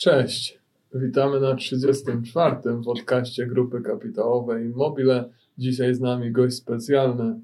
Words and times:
Cześć, 0.00 0.58
witamy 0.94 1.40
na 1.40 1.54
34. 1.54 2.56
podcaście 2.84 3.46
Grupy 3.46 3.80
Kapitałowej 3.80 4.64
Immobile. 4.64 5.24
Dzisiaj 5.58 5.94
z 5.94 6.00
nami 6.00 6.32
gość 6.32 6.56
specjalny 6.56 7.40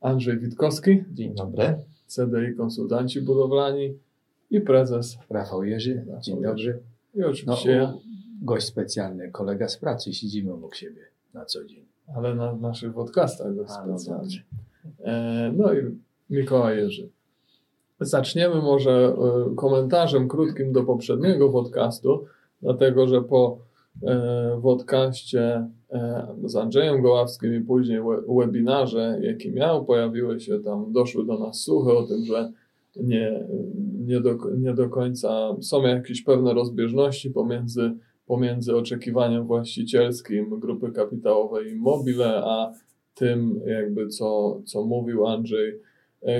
Andrzej 0.00 0.38
Witkowski. 0.38 1.04
Dzień 1.12 1.34
dobry. 1.34 1.74
CDI 2.06 2.54
Konsultanci 2.56 3.20
Budowlani 3.20 3.94
i 4.50 4.60
prezes 4.60 5.18
Rafał 5.30 5.64
Jerzy. 5.64 6.04
Rafał 6.06 6.20
Dzień 6.20 6.42
dobry. 6.42 6.78
i 7.14 7.22
oczywiście 7.24 7.70
ja, 7.70 7.82
No, 7.82 8.00
gość 8.42 8.66
specjalny, 8.66 9.30
kolega 9.30 9.68
z 9.68 9.76
pracy, 9.76 10.12
siedzimy 10.14 10.52
obok 10.52 10.74
siebie 10.74 11.02
na 11.34 11.44
co 11.44 11.64
dzień. 11.64 11.84
ale 12.16 12.34
na 12.34 12.56
naszych 12.56 12.92
podcastach 12.94 13.54
gość 13.54 13.70
A, 13.78 13.86
no 13.86 13.98
specjalny. 13.98 14.22
dobrze. 14.24 14.42
E, 15.04 15.52
No 15.56 15.72
i 15.72 15.76
Mikołaj 16.30 16.76
Jerzy. 16.78 17.08
Zaczniemy 18.00 18.54
może 18.54 18.90
e, 18.90 19.54
komentarzem 19.56 20.28
krótkim 20.28 20.72
do 20.72 20.82
poprzedniego 20.82 21.48
podcastu, 21.48 22.24
dlatego 22.62 23.08
że 23.08 23.22
po 23.22 23.58
e, 24.06 24.60
podcaście 24.62 25.68
e, 25.90 26.26
z 26.44 26.56
Andrzejem 26.56 27.02
Goławskim 27.02 27.54
i 27.54 27.60
później 27.60 28.00
we- 28.02 28.34
webinarze, 28.34 29.18
jaki 29.22 29.52
miał, 29.52 29.84
pojawiły 29.84 30.40
się 30.40 30.60
tam, 30.60 30.92
doszły 30.92 31.26
do 31.26 31.38
nas 31.38 31.60
słuchy 31.60 31.92
o 31.92 32.02
tym, 32.02 32.24
że 32.24 32.52
nie, 32.96 33.46
nie, 34.06 34.20
do, 34.20 34.38
nie 34.58 34.74
do 34.74 34.88
końca 34.88 35.56
są 35.60 35.82
jakieś 35.82 36.22
pewne 36.22 36.54
rozbieżności 36.54 37.30
pomiędzy, 37.30 37.92
pomiędzy 38.26 38.76
oczekiwaniem 38.76 39.46
właścicielskim 39.46 40.60
grupy 40.60 40.92
kapitałowej 40.92 41.72
Immobile, 41.72 42.42
a 42.44 42.72
tym 43.14 43.60
jakby 43.66 44.08
co, 44.08 44.60
co 44.64 44.84
mówił 44.84 45.26
Andrzej 45.26 45.80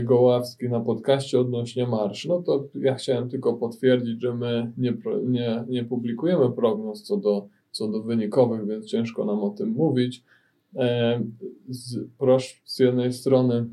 Goławski 0.02 0.68
na 0.68 0.80
podcaście 0.80 1.40
odnośnie 1.40 1.86
marsz. 1.86 2.26
No 2.26 2.42
to 2.42 2.64
ja 2.74 2.94
chciałem 2.94 3.28
tylko 3.28 3.54
potwierdzić, 3.54 4.20
że 4.20 4.34
my 4.34 4.72
nie, 4.78 4.94
nie, 5.26 5.64
nie 5.68 5.84
publikujemy 5.84 6.52
prognoz 6.52 7.02
co 7.02 7.16
do, 7.16 7.48
co 7.70 7.88
do 7.88 8.02
wynikowych, 8.02 8.66
więc 8.66 8.86
ciężko 8.86 9.24
nam 9.24 9.40
o 9.40 9.50
tym 9.50 9.68
mówić. 9.68 10.22
E, 10.76 11.20
Z, 11.68 11.98
prosz, 12.18 12.62
z 12.64 12.78
jednej 12.78 13.12
strony 13.12 13.66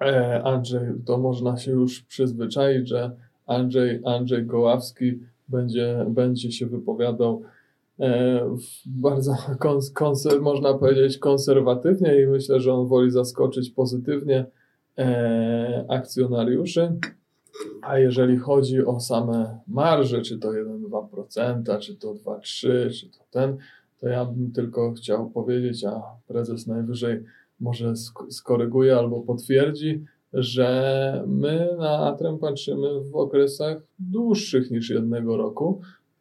e, 0.00 0.42
Andrzej, 0.44 0.80
to 1.06 1.18
można 1.18 1.56
się 1.56 1.70
już 1.70 2.02
przyzwyczaić, 2.02 2.88
że 2.88 3.10
Andrzej, 3.46 4.00
Andrzej 4.04 4.46
Goławski 4.46 5.18
będzie, 5.48 6.06
będzie 6.08 6.52
się 6.52 6.66
wypowiadał 6.66 7.42
e, 8.00 8.40
bardzo 8.86 9.34
kons, 9.58 9.90
konser, 9.90 10.40
można 10.40 10.74
powiedzieć 10.74 11.18
konserwatywnie 11.18 12.22
i 12.22 12.26
myślę, 12.26 12.60
że 12.60 12.72
on 12.74 12.86
woli 12.86 13.10
zaskoczyć 13.10 13.70
pozytywnie 13.70 14.46
e, 14.98 15.84
akcjonariuszy. 15.88 16.92
A 17.82 17.98
jeżeli 17.98 18.36
chodzi 18.36 18.84
o 18.84 19.00
same 19.00 19.58
marże, 19.66 20.22
czy 20.22 20.38
to 20.38 20.48
1-2%, 20.48 21.78
czy 21.78 21.96
to 21.96 22.14
2-3, 22.14 22.90
czy 22.90 23.10
to 23.10 23.18
ten, 23.30 23.56
to 24.00 24.08
ja 24.08 24.24
bym 24.24 24.52
tylko 24.52 24.92
chciał 24.92 25.30
powiedzieć, 25.30 25.84
a 25.84 26.02
prezes 26.28 26.66
najwyżej 26.66 27.24
może 27.60 27.92
sk- 27.92 28.30
skoryguje 28.30 28.96
albo 28.96 29.20
potwierdzi, 29.20 30.04
że 30.32 31.24
my 31.26 31.68
na 31.78 31.98
Atrem 31.98 32.38
patrzymy 32.38 33.00
w 33.00 33.16
okresach 33.16 33.82
dłuższych 33.98 34.70
niż 34.70 34.90
jednego 34.90 35.36
roku 35.36 35.80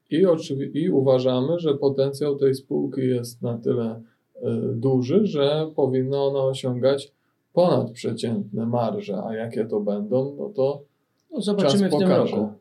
i, 0.10 0.26
i 0.74 0.90
uważamy, 0.90 1.60
że 1.60 1.74
potencjał 1.74 2.36
tej 2.36 2.56
spółki 2.56 3.02
jest 3.02 3.42
na 3.42 3.58
tyle 3.58 4.02
y, 4.36 4.42
duży, 4.76 5.26
że 5.26 5.72
powinna 5.76 6.24
ona 6.24 6.40
osiągać 6.40 7.12
ponadprzeciętne 7.58 8.66
marże, 8.66 9.24
a 9.24 9.36
jakie 9.36 9.66
to 9.66 9.80
będą, 9.80 10.36
no 10.40 10.50
to 10.50 10.82
No, 11.32 11.42
zobaczymy 11.42 11.90
czas 11.90 11.96
w 11.96 12.00
tym 12.00 12.10
pokaże. 12.10 12.36
roku. 12.36 12.54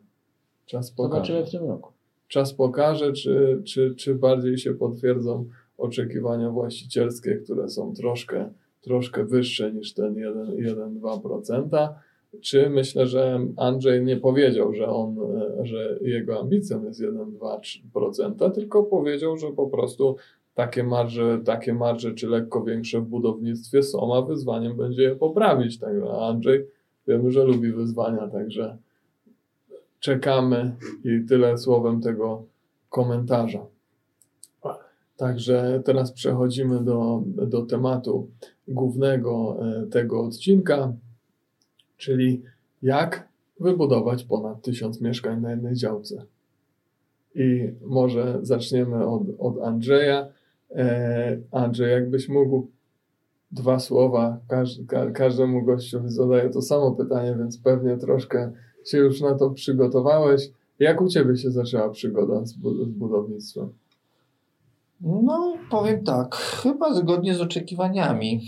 Czas 0.65 0.91
pokaże. 0.91 1.13
Zobaczymy 1.13 1.45
w 1.45 1.51
tym 1.51 1.69
roku. 1.69 1.91
Czas 2.27 2.53
pokaże, 2.53 3.13
czy, 3.13 3.61
czy, 3.65 3.95
czy 3.95 4.15
bardziej 4.15 4.57
się 4.57 4.73
potwierdzą 4.73 5.45
oczekiwania 5.77 6.49
właścicielskie, 6.51 7.35
które 7.35 7.69
są 7.69 7.93
troszkę, 7.93 8.49
troszkę 8.81 9.25
wyższe 9.25 9.73
niż 9.73 9.93
ten 9.93 10.15
1-2%. 10.15 11.89
Czy 12.41 12.69
myślę, 12.69 13.07
że 13.07 13.39
Andrzej 13.57 14.03
nie 14.03 14.17
powiedział, 14.17 14.73
że 14.73 14.87
on, 14.87 15.15
e, 15.59 15.65
że 15.65 15.99
jego 16.01 16.39
ambicją 16.39 16.83
jest 16.83 17.01
1-2%, 17.01 18.51
tylko 18.51 18.83
powiedział, 18.83 19.37
że 19.37 19.47
po 19.51 19.67
prostu 19.67 20.15
takie 20.57 20.83
marże, 20.83 21.39
takie 21.45 21.73
marże 21.73 22.13
czy 22.13 22.27
lekko 22.27 22.63
większe 22.63 23.01
w 23.01 23.05
budownictwie 23.05 23.83
są, 23.83 24.15
a 24.15 24.21
wyzwaniem 24.21 24.77
będzie 24.77 25.03
je 25.03 25.15
poprawić. 25.15 25.79
Także 25.79 26.11
Andrzej 26.11 26.67
wiemy, 27.07 27.31
że 27.31 27.43
lubi 27.43 27.71
wyzwania, 27.71 28.27
także 28.27 28.77
czekamy 29.99 30.75
i 31.03 31.25
tyle 31.27 31.57
słowem 31.57 32.01
tego 32.01 32.43
komentarza. 32.89 33.65
Także 35.17 35.81
teraz 35.85 36.11
przechodzimy 36.11 36.83
do, 36.83 37.23
do 37.25 37.61
tematu 37.61 38.27
głównego 38.67 39.57
e, 39.61 39.85
tego 39.87 40.23
odcinka, 40.23 40.93
czyli 41.97 42.41
jak 42.81 43.27
wybudować 43.59 44.23
ponad 44.23 44.61
tysiąc 44.61 45.01
mieszkań 45.01 45.41
na 45.41 45.51
jednej 45.51 45.75
działce. 45.75 46.25
I 47.35 47.69
może 47.81 48.39
zaczniemy 48.41 49.07
od, 49.07 49.23
od 49.39 49.61
Andrzeja. 49.61 50.36
E, 50.75 51.37
Andrzej, 51.51 51.91
jakbyś 51.91 52.29
mógł 52.29 52.67
dwa 53.51 53.79
słowa, 53.79 54.39
każ, 54.47 54.79
ka, 54.87 55.11
każdemu 55.11 55.65
gościowi 55.65 56.09
zadaję 56.09 56.49
to 56.49 56.61
samo 56.61 56.91
pytanie, 56.91 57.35
więc 57.39 57.57
pewnie 57.57 57.97
troszkę 57.97 58.51
się 58.85 58.97
już 58.97 59.21
na 59.21 59.35
to 59.35 59.49
przygotowałeś. 59.49 60.49
Jak 60.79 61.01
u 61.01 61.07
Ciebie 61.07 61.37
się 61.37 61.51
zaczęła 61.51 61.89
przygoda 61.89 62.45
z, 62.45 62.53
bu- 62.53 62.85
z 62.85 62.89
budownictwem? 62.89 63.69
No, 65.01 65.57
powiem 65.71 66.03
tak, 66.03 66.35
chyba 66.35 66.93
zgodnie 66.93 67.35
z 67.35 67.41
oczekiwaniami. 67.41 68.41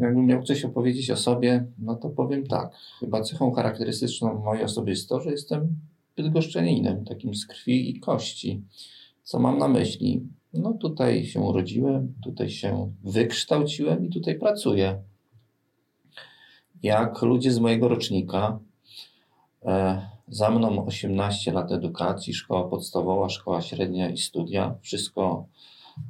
Jakbym 0.00 0.26
miał 0.26 0.42
coś 0.42 0.64
opowiedzieć 0.64 1.10
o 1.10 1.16
sobie, 1.16 1.66
no 1.78 1.94
to 1.96 2.08
powiem 2.08 2.46
tak. 2.46 2.70
Chyba 3.00 3.22
cechą 3.22 3.52
charakterystyczną 3.52 4.34
mojej 4.44 4.64
osoby 4.64 4.90
jest 4.90 5.08
to, 5.08 5.20
że 5.20 5.30
jestem 5.30 5.68
bydgoszczeninem, 6.16 7.04
takim 7.04 7.34
z 7.34 7.46
krwi 7.46 7.90
i 7.90 8.00
kości. 8.00 8.62
Co 9.22 9.38
mam 9.38 9.58
na 9.58 9.68
myśli? 9.68 10.26
No 10.54 10.72
tutaj 10.72 11.24
się 11.26 11.40
urodziłem, 11.40 12.14
tutaj 12.22 12.50
się 12.50 12.92
wykształciłem 13.04 14.06
i 14.06 14.10
tutaj 14.10 14.38
pracuję. 14.38 15.02
Jak 16.82 17.22
ludzie 17.22 17.52
z 17.52 17.58
mojego 17.58 17.88
rocznika, 17.88 18.58
e, 19.64 20.10
za 20.28 20.50
mną 20.50 20.86
18 20.86 21.52
lat 21.52 21.72
edukacji, 21.72 22.34
szkoła 22.34 22.68
podstawowa, 22.68 23.28
szkoła 23.28 23.62
średnia 23.62 24.10
i 24.10 24.18
studia. 24.18 24.74
Wszystko 24.80 25.46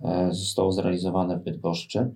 e, 0.05 0.28
zostało 0.33 0.72
zrealizowane 0.72 1.39
w 1.39 1.43
Bydgoszczy. 1.43 2.15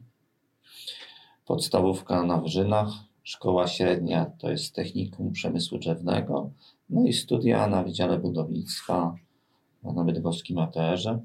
Podstawówka 1.46 2.22
na 2.22 2.40
Wyżynach, 2.40 2.88
szkoła 3.22 3.66
średnia 3.66 4.26
to 4.38 4.50
jest 4.50 4.74
technikum 4.74 5.32
przemysłu 5.32 5.78
drzewnego, 5.78 6.50
no 6.90 7.06
i 7.06 7.12
studia 7.12 7.66
na 7.66 7.82
Wydziale 7.82 8.18
Budownictwa 8.18 9.14
na 9.82 10.04
Bydgoskim 10.04 10.58
ATR-ze. 10.58 11.20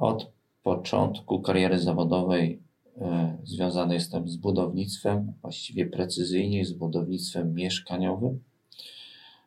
Od 0.00 0.32
początku 0.62 1.40
kariery 1.40 1.78
zawodowej 1.78 2.62
e, 3.00 3.38
związany 3.44 3.94
jestem 3.94 4.28
z 4.28 4.36
budownictwem, 4.36 5.32
właściwie 5.42 5.86
precyzyjnie 5.86 6.64
z 6.64 6.72
budownictwem 6.72 7.54
mieszkaniowym. 7.54 8.42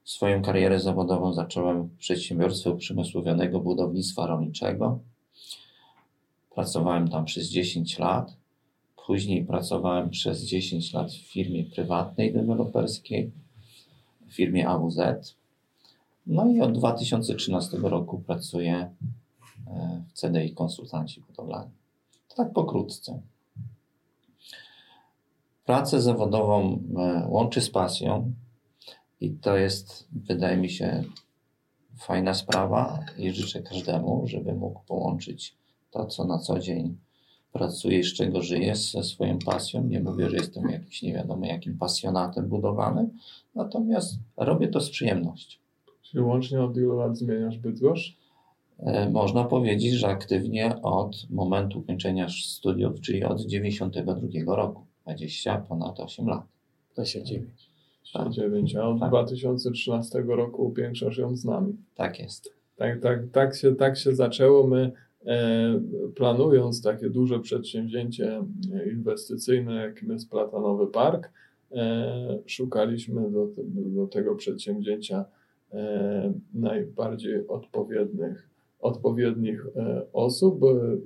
Swoją 0.03 0.41
karierę 0.41 0.79
zawodową 0.79 1.33
zacząłem 1.33 1.83
w 1.83 1.97
przedsiębiorstwie 1.97 2.69
uprzemysłowionego 2.69 3.59
budownictwa 3.59 4.27
rolniczego. 4.27 4.99
Pracowałem 6.55 7.07
tam 7.07 7.25
przez 7.25 7.49
10 7.49 7.99
lat. 7.99 8.37
Później 9.05 9.45
pracowałem 9.45 10.09
przez 10.09 10.43
10 10.43 10.93
lat 10.93 11.11
w 11.11 11.31
firmie 11.31 11.63
prywatnej 11.63 12.33
deweloperskiej, 12.33 13.31
w 14.27 14.33
firmie 14.33 14.69
AWZ. 14.69 14.99
No 16.27 16.49
i 16.49 16.61
od 16.61 16.77
2013 16.77 17.77
roku 17.77 18.19
pracuję 18.19 18.89
w 20.07 20.13
CDI 20.13 20.53
Konsultanci 20.53 21.21
Budowlani. 21.21 21.71
To 22.27 22.35
tak 22.35 22.53
pokrótce. 22.53 23.21
Pracę 25.65 26.01
zawodową 26.01 26.79
e, 26.97 27.27
łączy 27.27 27.61
z 27.61 27.69
pasją 27.69 28.33
i 29.21 29.31
to 29.31 29.57
jest, 29.57 30.07
wydaje 30.11 30.57
mi 30.57 30.69
się, 30.69 31.03
fajna 31.97 32.33
sprawa 32.33 32.99
i 33.17 33.31
życzę 33.31 33.61
każdemu, 33.61 34.27
żeby 34.27 34.53
mógł 34.53 34.79
połączyć 34.87 35.55
to, 35.91 36.05
co 36.05 36.25
na 36.25 36.39
co 36.39 36.59
dzień 36.59 36.97
pracuje 37.53 38.03
z 38.03 38.13
czego 38.13 38.41
żyje, 38.41 38.75
ze 38.75 39.03
swoją 39.03 39.39
pasją. 39.39 39.83
Nie 39.83 39.99
mówię, 39.99 40.29
że 40.29 40.35
jestem 40.35 40.69
jakimś 40.69 41.01
nie 41.01 41.13
wiadomo 41.13 41.45
jakim 41.45 41.77
pasjonatem 41.77 42.47
budowlanym, 42.47 43.17
natomiast 43.55 44.15
robię 44.37 44.67
to 44.67 44.81
z 44.81 44.89
przyjemnością. 44.89 45.59
Czyli 46.01 46.23
łącznie 46.23 46.61
od 46.61 46.77
ilu 46.77 46.97
lat 46.97 47.17
zmieniasz 47.17 47.57
Bydgoszcz? 47.57 48.22
E, 48.79 49.09
można 49.09 49.43
powiedzieć, 49.43 49.93
że 49.93 50.07
aktywnie 50.07 50.81
od 50.81 51.29
momentu 51.29 51.79
ukończenia 51.79 52.27
studiów, 52.29 53.01
czyli 53.01 53.23
od 53.23 53.41
92 53.41 54.55
roku, 54.55 54.85
20 55.05 55.57
ponad 55.57 55.99
8 55.99 56.27
lat. 56.27 56.43
29. 56.93 57.69
29, 58.13 58.75
a 58.75 58.87
od 58.87 58.99
tak. 58.99 59.09
2013 59.09 60.23
roku 60.27 60.65
upiększasz 60.65 61.17
ją 61.17 61.35
z 61.35 61.45
nami. 61.45 61.77
Tak 61.95 62.19
jest. 62.19 62.53
Tak, 62.75 63.01
tak, 63.01 63.19
tak, 63.31 63.55
się, 63.55 63.75
tak 63.75 63.97
się 63.97 64.15
zaczęło. 64.15 64.67
My 64.67 64.91
e, 65.25 65.79
planując 66.15 66.81
takie 66.81 67.09
duże 67.09 67.39
przedsięwzięcie 67.39 68.43
inwestycyjne, 68.91 69.75
jakim 69.75 70.11
jest 70.11 70.29
Platanowy 70.29 70.87
Park, 70.87 71.31
e, 71.71 72.39
szukaliśmy 72.45 73.31
do, 73.31 73.47
do 73.75 74.07
tego 74.07 74.35
przedsięwzięcia 74.35 75.25
e, 75.73 76.33
najbardziej 76.53 77.47
odpowiednich 77.47 78.52
odpowiednich 78.83 79.65
e, 79.75 80.05
osób, 80.13 80.63
e, 80.63 80.97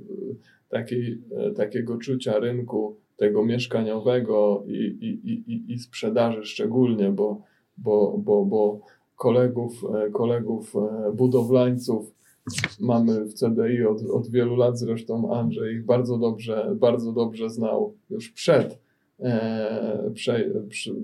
e, 0.71 1.51
takiego 1.51 1.97
czucia 1.97 2.39
rynku 2.39 2.95
tego 3.17 3.45
mieszkaniowego 3.45 4.63
i, 4.67 4.97
i, 5.01 5.51
i, 5.51 5.73
i 5.73 5.79
sprzedaży 5.79 6.43
szczególnie, 6.43 7.11
bo, 7.11 7.41
bo, 7.77 8.17
bo, 8.17 8.45
bo 8.45 8.79
kolegów, 9.15 9.83
kolegów 10.11 10.73
budowlańców 11.13 12.13
mamy 12.79 13.25
w 13.25 13.33
CDI 13.33 13.83
od, 13.83 14.01
od 14.01 14.27
wielu 14.27 14.55
lat, 14.55 14.79
zresztą 14.79 15.33
Andrzej 15.33 15.75
ich 15.75 15.85
bardzo 15.85 16.17
dobrze, 16.17 16.75
bardzo 16.75 17.11
dobrze 17.11 17.49
znał 17.49 17.93
już 18.09 18.29
przed, 18.29 18.79
e, 19.19 20.11
prze, 20.13 20.49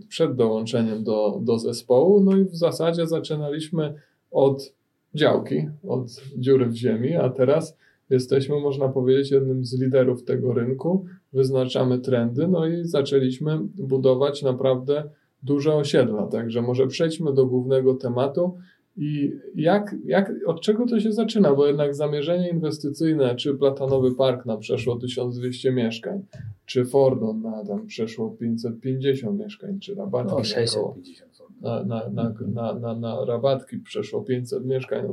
przed 0.07 0.35
dołączeniem 0.35 1.03
do, 1.03 1.39
do 1.41 1.59
zespołu, 1.59 2.23
no 2.23 2.37
i 2.37 2.45
w 2.45 2.55
zasadzie 2.55 3.07
zaczynaliśmy 3.07 3.93
od 4.31 4.73
działki 5.15 5.68
od 5.88 6.07
dziury 6.38 6.65
w 6.65 6.75
ziemi, 6.75 7.15
a 7.15 7.30
teraz 7.30 7.77
jesteśmy, 8.10 8.60
można 8.60 8.89
powiedzieć, 8.89 9.31
jednym 9.31 9.65
z 9.65 9.81
liderów 9.81 10.24
tego 10.24 10.54
rynku, 10.54 11.06
wyznaczamy 11.33 12.00
trendy, 12.00 12.48
no 12.48 12.68
i 12.68 12.86
zaczęliśmy 12.86 13.60
budować 13.62 14.44
naprawdę 14.44 15.10
duże 15.44 15.75
osiedla. 15.75 16.27
Także 16.27 16.62
może 16.62 16.88
przejdźmy 16.88 17.33
do 17.33 17.45
głównego 17.45 17.94
tematu. 17.94 18.57
I 18.98 19.31
jak, 19.56 19.95
jak, 20.06 20.31
od 20.45 20.62
czego 20.62 20.86
to 20.86 21.00
się 21.00 21.12
zaczyna? 21.12 21.54
Bo 21.54 21.68
jednak 21.68 21.95
zamierzenie 21.95 22.50
inwestycyjne, 22.50 23.36
czy 23.36 23.54
Platanowy 23.54 24.15
Park 24.15 24.45
na 24.45 24.57
przeszło 24.57 24.95
1200 24.95 25.71
mieszkań, 25.71 26.25
czy 26.65 26.86
Fordon 26.86 27.42
na 27.42 27.65
tam 27.65 27.88
przeszło 27.88 28.30
550 28.30 29.39
mieszkań, 29.39 29.80
czy 29.80 29.95
Rabatki. 29.95 30.36
No, 30.36 30.44
650 30.44 31.32
na, 31.61 31.83
na, 31.83 32.09
na, 32.09 32.33
na, 32.53 32.73
na, 32.73 32.95
na 32.95 33.25
rabatki 33.25 33.77
przeszło 33.77 34.21
500 34.21 34.65
mieszkań 34.65 35.05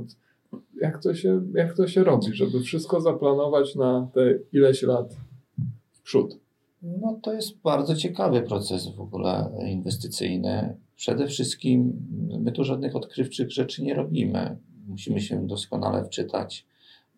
jak 0.80 1.02
to, 1.02 1.14
się, 1.14 1.42
jak 1.54 1.76
to 1.76 1.88
się 1.88 2.04
robi, 2.04 2.34
żeby 2.34 2.60
wszystko 2.60 3.00
zaplanować 3.00 3.74
na 3.74 4.08
te 4.14 4.34
ileś 4.52 4.82
lat 4.82 5.16
w 5.92 6.02
przód? 6.02 6.38
No 6.82 7.18
to 7.22 7.32
jest 7.32 7.60
bardzo 7.60 7.96
ciekawy 7.96 8.42
proces 8.42 8.88
w 8.88 9.00
ogóle 9.00 9.50
inwestycyjny. 9.68 10.76
Przede 10.96 11.26
wszystkim 11.26 11.92
my 12.40 12.52
tu 12.52 12.64
żadnych 12.64 12.96
odkrywczych 12.96 13.52
rzeczy 13.52 13.82
nie 13.82 13.94
robimy. 13.94 14.56
Musimy 14.88 15.20
się 15.20 15.46
doskonale 15.46 16.04
wczytać 16.04 16.66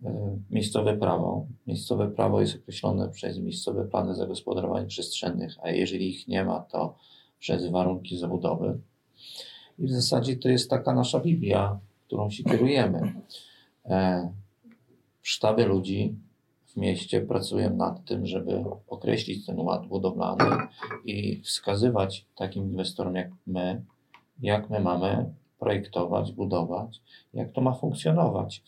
e, 0.04 0.38
miejscowe 0.50 0.96
prawo. 0.96 1.46
Miejscowe 1.66 2.10
prawo 2.10 2.40
jest 2.40 2.56
określone 2.56 3.08
przez 3.08 3.38
miejscowe 3.38 3.84
plany 3.84 4.14
zagospodarowań 4.14 4.86
przestrzennych, 4.86 5.56
a 5.62 5.70
jeżeli 5.70 6.08
ich 6.08 6.28
nie 6.28 6.44
ma, 6.44 6.60
to 6.60 6.94
przez 7.38 7.70
warunki 7.70 8.18
zabudowy. 8.18 8.78
I 9.78 9.86
w 9.86 9.90
zasadzie 9.90 10.36
to 10.36 10.48
jest 10.48 10.70
taka 10.70 10.94
nasza 10.94 11.20
Biblia, 11.20 11.78
którą 12.06 12.30
się 12.30 12.44
kierujemy. 12.44 13.12
E, 13.84 14.28
sztaby 15.22 15.64
ludzi 15.64 16.14
w 16.66 16.76
mieście 16.76 17.20
pracują 17.20 17.76
nad 17.76 18.04
tym, 18.04 18.26
żeby 18.26 18.64
określić 18.88 19.46
ten 19.46 19.60
ład 19.60 19.86
budowlany 19.86 20.44
i 21.04 21.40
wskazywać 21.40 22.26
takim 22.36 22.64
inwestorom 22.64 23.14
jak 23.14 23.30
my, 23.46 23.82
jak 24.40 24.70
my 24.70 24.80
mamy 24.80 25.32
projektować, 25.58 26.32
budować, 26.32 27.00
jak 27.34 27.52
to 27.52 27.60
ma 27.60 27.72
funkcjonować. 27.72 28.62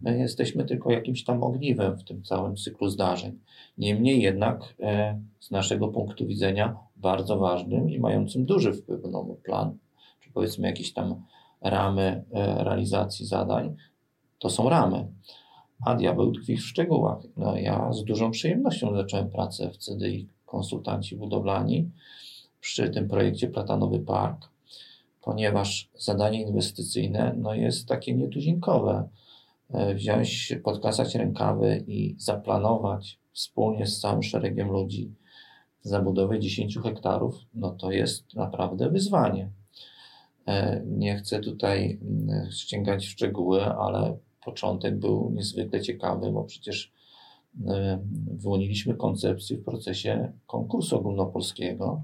My 0.00 0.18
jesteśmy 0.18 0.64
tylko 0.64 0.90
jakimś 0.90 1.24
tam 1.24 1.42
ogniwem 1.42 1.98
w 1.98 2.04
tym 2.04 2.22
całym 2.22 2.56
cyklu 2.56 2.88
zdarzeń. 2.88 3.38
Niemniej 3.78 4.22
jednak 4.22 4.74
e, 4.80 5.20
z 5.40 5.50
naszego 5.50 5.88
punktu 5.88 6.26
widzenia 6.26 6.76
bardzo 6.96 7.38
ważnym 7.38 7.90
i 7.90 7.98
mającym 8.00 8.44
duży 8.44 8.72
wpływ 8.72 9.02
na 9.04 9.10
no, 9.10 9.36
plan 9.44 9.78
powiedzmy 10.34 10.66
jakieś 10.66 10.92
tam 10.92 11.24
ramy 11.60 12.24
e, 12.32 12.64
realizacji 12.64 13.26
zadań, 13.26 13.76
to 14.38 14.50
są 14.50 14.68
ramy. 14.68 15.06
A 15.86 15.94
diabeł 15.94 16.32
tkwi 16.32 16.56
w 16.56 16.66
szczegółach. 16.66 17.18
No, 17.36 17.56
ja 17.56 17.92
z 17.92 18.04
dużą 18.04 18.30
przyjemnością 18.30 18.96
zacząłem 18.96 19.30
pracę 19.30 19.70
w 19.70 19.76
CDI 19.76 20.28
konsultanci 20.46 21.16
budowlani 21.16 21.90
przy 22.60 22.90
tym 22.90 23.08
projekcie 23.08 23.48
Platanowy 23.48 23.98
Park, 23.98 24.48
ponieważ 25.22 25.90
zadanie 25.98 26.42
inwestycyjne 26.42 27.34
no, 27.38 27.54
jest 27.54 27.88
takie 27.88 28.14
nietuzinkowe. 28.14 29.08
E, 29.70 29.94
wziąć, 29.94 30.54
podkasać 30.64 31.14
rękawy 31.14 31.84
i 31.86 32.14
zaplanować 32.18 33.18
wspólnie 33.32 33.86
z 33.86 34.00
całym 34.00 34.22
szeregiem 34.22 34.70
ludzi 34.70 35.14
zabudowę 35.82 36.40
10 36.40 36.78
hektarów, 36.78 37.34
no 37.54 37.70
to 37.70 37.90
jest 37.90 38.34
naprawdę 38.34 38.90
wyzwanie. 38.90 39.50
E, 40.46 40.82
nie 40.86 41.16
chcę 41.16 41.40
tutaj 41.40 41.98
mm, 42.02 42.50
ściągać 42.50 43.06
w 43.06 43.10
szczegóły, 43.10 43.64
ale 43.64 44.16
początek 44.44 44.98
był 44.98 45.30
niezwykle 45.34 45.80
ciekawy, 45.80 46.32
bo 46.32 46.44
przecież 46.44 46.92
e, 47.66 47.98
wyłoniliśmy 48.26 48.94
koncepcję 48.94 49.56
w 49.56 49.64
procesie 49.64 50.32
konkursu 50.46 50.96
ogólnopolskiego, 50.96 52.02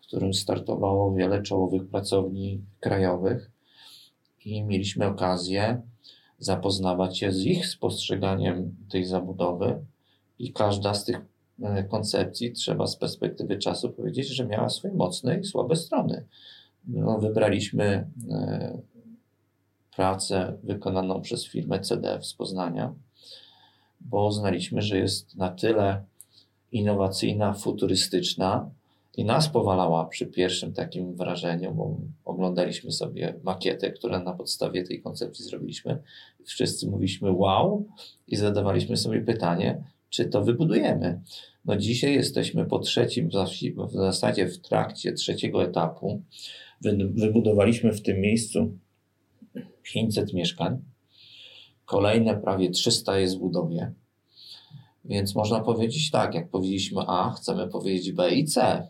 w 0.00 0.06
którym 0.06 0.34
startowało 0.34 1.14
wiele 1.14 1.42
czołowych 1.42 1.88
pracowni 1.88 2.60
krajowych 2.80 3.50
i 4.44 4.62
mieliśmy 4.62 5.06
okazję 5.06 5.82
zapoznawać 6.38 7.18
się 7.18 7.32
z 7.32 7.44
ich 7.44 7.66
spostrzeganiem 7.66 8.76
tej 8.90 9.04
zabudowy 9.04 9.84
i 10.38 10.52
każda 10.52 10.94
z 10.94 11.04
tych 11.04 11.20
e, 11.62 11.84
koncepcji 11.84 12.52
trzeba 12.52 12.86
z 12.86 12.96
perspektywy 12.96 13.58
czasu 13.58 13.90
powiedzieć, 13.90 14.28
że 14.28 14.46
miała 14.46 14.68
swoje 14.68 14.94
mocne 14.94 15.38
i 15.38 15.44
słabe 15.44 15.76
strony. 15.76 16.24
No, 16.88 17.04
no, 17.04 17.18
wybraliśmy 17.18 18.10
e, 18.30 18.78
pracę 19.96 20.58
wykonaną 20.62 21.20
przez 21.20 21.46
firmę 21.46 21.80
CDF 21.80 22.26
z 22.26 22.34
Poznania, 22.34 22.94
bo 24.00 24.26
uznaliśmy, 24.26 24.82
że 24.82 24.98
jest 24.98 25.36
na 25.36 25.48
tyle 25.48 26.04
innowacyjna, 26.72 27.52
futurystyczna 27.52 28.70
i 29.16 29.24
nas 29.24 29.48
powalała 29.48 30.04
przy 30.04 30.26
pierwszym 30.26 30.72
takim 30.72 31.16
wrażeniu, 31.16 31.74
bo 31.74 31.96
oglądaliśmy 32.24 32.92
sobie 32.92 33.34
makietę, 33.42 33.90
którą 33.90 34.24
na 34.24 34.32
podstawie 34.32 34.84
tej 34.84 35.02
koncepcji 35.02 35.44
zrobiliśmy. 35.44 36.02
Wszyscy 36.44 36.90
mówiliśmy 36.90 37.32
wow 37.32 37.84
i 38.26 38.36
zadawaliśmy 38.36 38.96
sobie 38.96 39.20
pytanie, 39.20 39.84
czy 40.10 40.24
to 40.24 40.44
wybudujemy. 40.44 41.20
No 41.64 41.76
dzisiaj 41.76 42.14
jesteśmy 42.14 42.66
po 42.66 42.78
trzecim, 42.78 43.28
w 43.88 43.92
zasadzie 43.92 44.46
w 44.46 44.58
trakcie 44.58 45.12
trzeciego 45.12 45.64
etapu. 45.64 46.22
Wybudowaliśmy 47.14 47.92
w 47.92 48.02
tym 48.02 48.20
miejscu 48.20 48.78
500 49.82 50.34
mieszkań. 50.34 50.78
Kolejne 51.84 52.36
prawie 52.36 52.70
300 52.70 53.18
jest 53.18 53.36
w 53.36 53.40
budowie. 53.40 53.92
Więc 55.04 55.34
można 55.34 55.60
powiedzieć 55.60 56.10
tak, 56.10 56.34
jak 56.34 56.50
powiedzieliśmy 56.50 57.00
A, 57.06 57.30
chcemy 57.30 57.68
powiedzieć 57.68 58.12
B 58.12 58.34
i 58.34 58.44
C. 58.44 58.88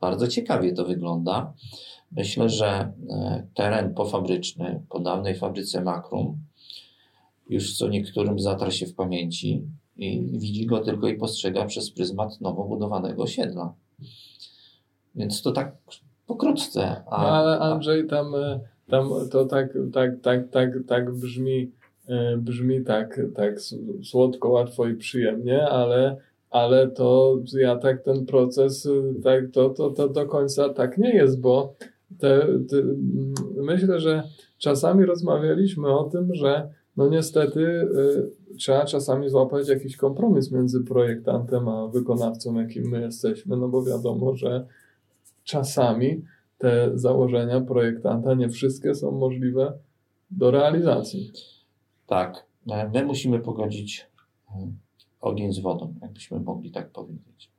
Bardzo 0.00 0.28
ciekawie 0.28 0.72
to 0.72 0.84
wygląda. 0.84 1.52
Myślę, 2.12 2.48
że 2.48 2.92
e, 3.10 3.46
teren 3.54 3.94
pofabryczny 3.94 4.82
po 4.88 5.00
dawnej 5.00 5.34
fabryce 5.34 5.80
Makrum 5.80 6.38
już 7.48 7.76
co 7.76 7.88
niektórym 7.88 8.38
zatarł 8.38 8.70
się 8.70 8.86
w 8.86 8.94
pamięci 8.94 9.62
i 9.96 10.38
widzi 10.38 10.66
go 10.66 10.80
tylko 10.80 11.08
i 11.08 11.16
postrzega 11.16 11.64
przez 11.64 11.90
pryzmat 11.90 12.40
nowo 12.40 12.64
budowanego 12.64 13.22
osiedla. 13.22 13.74
Więc 15.14 15.42
to 15.42 15.52
tak 15.52 15.76
pokrótce. 16.28 16.82
A, 16.82 17.16
tak. 17.16 17.28
ale 17.28 17.58
Andrzej 17.58 18.06
tam, 18.06 18.34
e, 18.34 18.60
tam 18.90 19.10
to 19.30 19.44
tak, 19.44 19.78
tak, 19.92 20.10
tak, 20.22 20.48
tak, 20.50 20.70
tak 20.86 21.14
brzmi, 21.14 21.72
e, 22.08 22.36
brzmi 22.36 22.84
tak, 22.84 23.20
tak 23.34 23.54
słodko, 24.02 24.48
łatwo 24.48 24.86
i 24.86 24.94
przyjemnie, 24.94 25.68
ale 25.68 26.16
ale 26.50 26.90
to 26.90 27.38
ja 27.52 27.76
tak 27.76 28.02
ten 28.02 28.26
proces, 28.26 28.86
e, 28.86 29.22
tak, 29.22 29.50
to, 29.52 29.70
to, 29.70 29.90
to 29.90 30.08
do 30.08 30.26
końca 30.26 30.68
tak 30.68 30.98
nie 30.98 31.14
jest, 31.14 31.40
bo 31.40 31.74
te, 32.18 32.46
te, 32.70 32.76
mm, 32.76 33.34
myślę, 33.56 34.00
że 34.00 34.22
czasami 34.58 35.04
rozmawialiśmy 35.04 35.88
o 35.98 36.04
tym, 36.04 36.34
że 36.34 36.68
no 36.96 37.08
niestety 37.08 37.60
y, 37.60 38.56
trzeba 38.56 38.84
czasami 38.84 39.28
złapać 39.28 39.68
jakiś 39.68 39.96
kompromis 39.96 40.52
między 40.52 40.84
projektantem 40.84 41.68
a 41.68 41.88
wykonawcą, 41.88 42.54
jakim 42.60 42.88
my 42.88 43.00
jesteśmy, 43.00 43.56
no 43.56 43.68
bo 43.68 43.84
wiadomo, 43.84 44.36
że 44.36 44.66
czasami 45.48 46.22
te 46.58 46.90
założenia 46.94 47.60
projektanta, 47.60 48.34
nie 48.34 48.48
wszystkie 48.48 48.94
są 48.94 49.10
możliwe 49.10 49.78
do 50.30 50.50
realizacji. 50.50 51.32
Tak. 52.06 52.46
E, 52.70 52.88
my 52.88 53.04
musimy 53.04 53.40
pogodzić 53.40 54.06
e, 54.50 54.72
ogień 55.20 55.52
z 55.52 55.58
wodą, 55.58 55.94
jakbyśmy 56.02 56.40
mogli 56.40 56.70
tak 56.70 56.90
powiedzieć. 56.90 57.50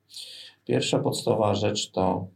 Pierwsza 0.65 0.99
podstawowa 0.99 1.55
rzecz 1.55 1.91
to 1.91 2.27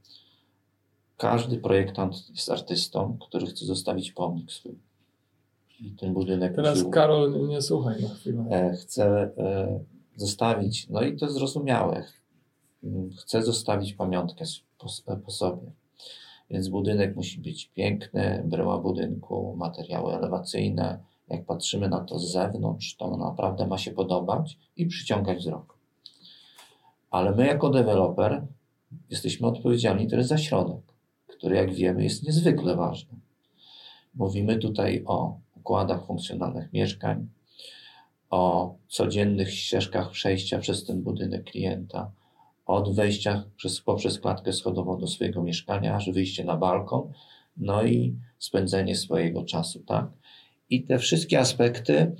każdy 1.17 1.57
projektant 1.57 2.29
jest 2.29 2.51
artystą, 2.51 3.17
który 3.27 3.45
chce 3.45 3.65
zostawić 3.65 4.11
pomnik 4.11 4.51
swój. 4.51 4.79
I 5.79 5.91
ten 5.91 6.13
budynek. 6.13 6.55
Teraz 6.55 6.83
Karol, 6.91 7.47
nie 7.47 7.61
słuchaj 7.61 8.01
na 8.01 8.09
chwilę. 8.09 8.45
E, 8.51 8.73
chce 8.73 9.31
zostawić, 10.15 10.89
no 10.89 11.01
i 11.01 11.17
to 11.17 11.25
jest 11.25 11.37
zrozumiałe 11.37 12.05
chce 13.17 13.43
zostawić 13.43 13.93
pamiątkę 13.93 14.45
po, 14.77 15.15
po 15.17 15.31
sobie. 15.31 15.71
Więc 16.49 16.67
budynek 16.67 17.15
musi 17.15 17.39
być 17.39 17.65
piękny, 17.65 18.43
bryła 18.45 18.77
budynku, 18.77 19.55
materiały 19.57 20.13
elewacyjne. 20.13 20.99
Jak 21.29 21.45
patrzymy 21.45 21.89
na 21.89 21.99
to 21.99 22.19
z 22.19 22.31
zewnątrz, 22.31 22.95
to 22.95 23.17
naprawdę 23.17 23.67
ma 23.67 23.77
się 23.77 23.91
podobać 23.91 24.57
i 24.77 24.85
przyciągać 24.85 25.37
wzrok. 25.37 25.77
Ale 27.11 27.31
my 27.31 27.47
jako 27.47 27.69
deweloper 27.69 28.45
jesteśmy 29.09 29.47
odpowiedzialni 29.47 30.07
też 30.07 30.25
za 30.25 30.37
środek, 30.37 30.81
który 31.27 31.55
jak 31.55 31.73
wiemy 31.73 32.03
jest 32.03 32.23
niezwykle 32.23 32.75
ważny. 32.75 33.19
Mówimy 34.15 34.57
tutaj 34.57 35.03
o 35.05 35.37
układach 35.55 36.05
funkcjonalnych 36.05 36.73
mieszkań, 36.73 37.27
o 38.29 38.75
codziennych 38.87 39.53
ścieżkach 39.53 40.11
przejścia 40.11 40.59
przez 40.59 40.85
ten 40.85 41.01
budynek 41.01 41.43
klienta, 41.43 42.11
od 42.65 42.95
wejścia 42.95 43.43
przez, 43.55 43.81
poprzez 43.81 44.19
klatkę 44.19 44.53
schodową 44.53 44.97
do 44.97 45.07
swojego 45.07 45.43
mieszkania, 45.43 45.95
aż 45.95 46.09
wyjście 46.11 46.43
na 46.43 46.57
balkon, 46.57 47.11
no 47.57 47.83
i 47.83 48.19
spędzenie 48.39 48.95
swojego 48.95 49.43
czasu, 49.43 49.79
tak? 49.79 50.07
I 50.69 50.83
te 50.83 50.99
wszystkie 50.99 51.39
aspekty 51.39 52.15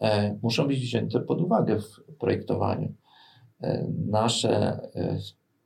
e, 0.00 0.38
muszą 0.42 0.66
być 0.68 0.80
wzięte 0.80 1.20
pod 1.20 1.40
uwagę 1.40 1.80
w 1.80 2.16
projektowaniu. 2.18 2.92
E, 3.60 3.86
nasze 4.06 4.50
e, 4.94 5.18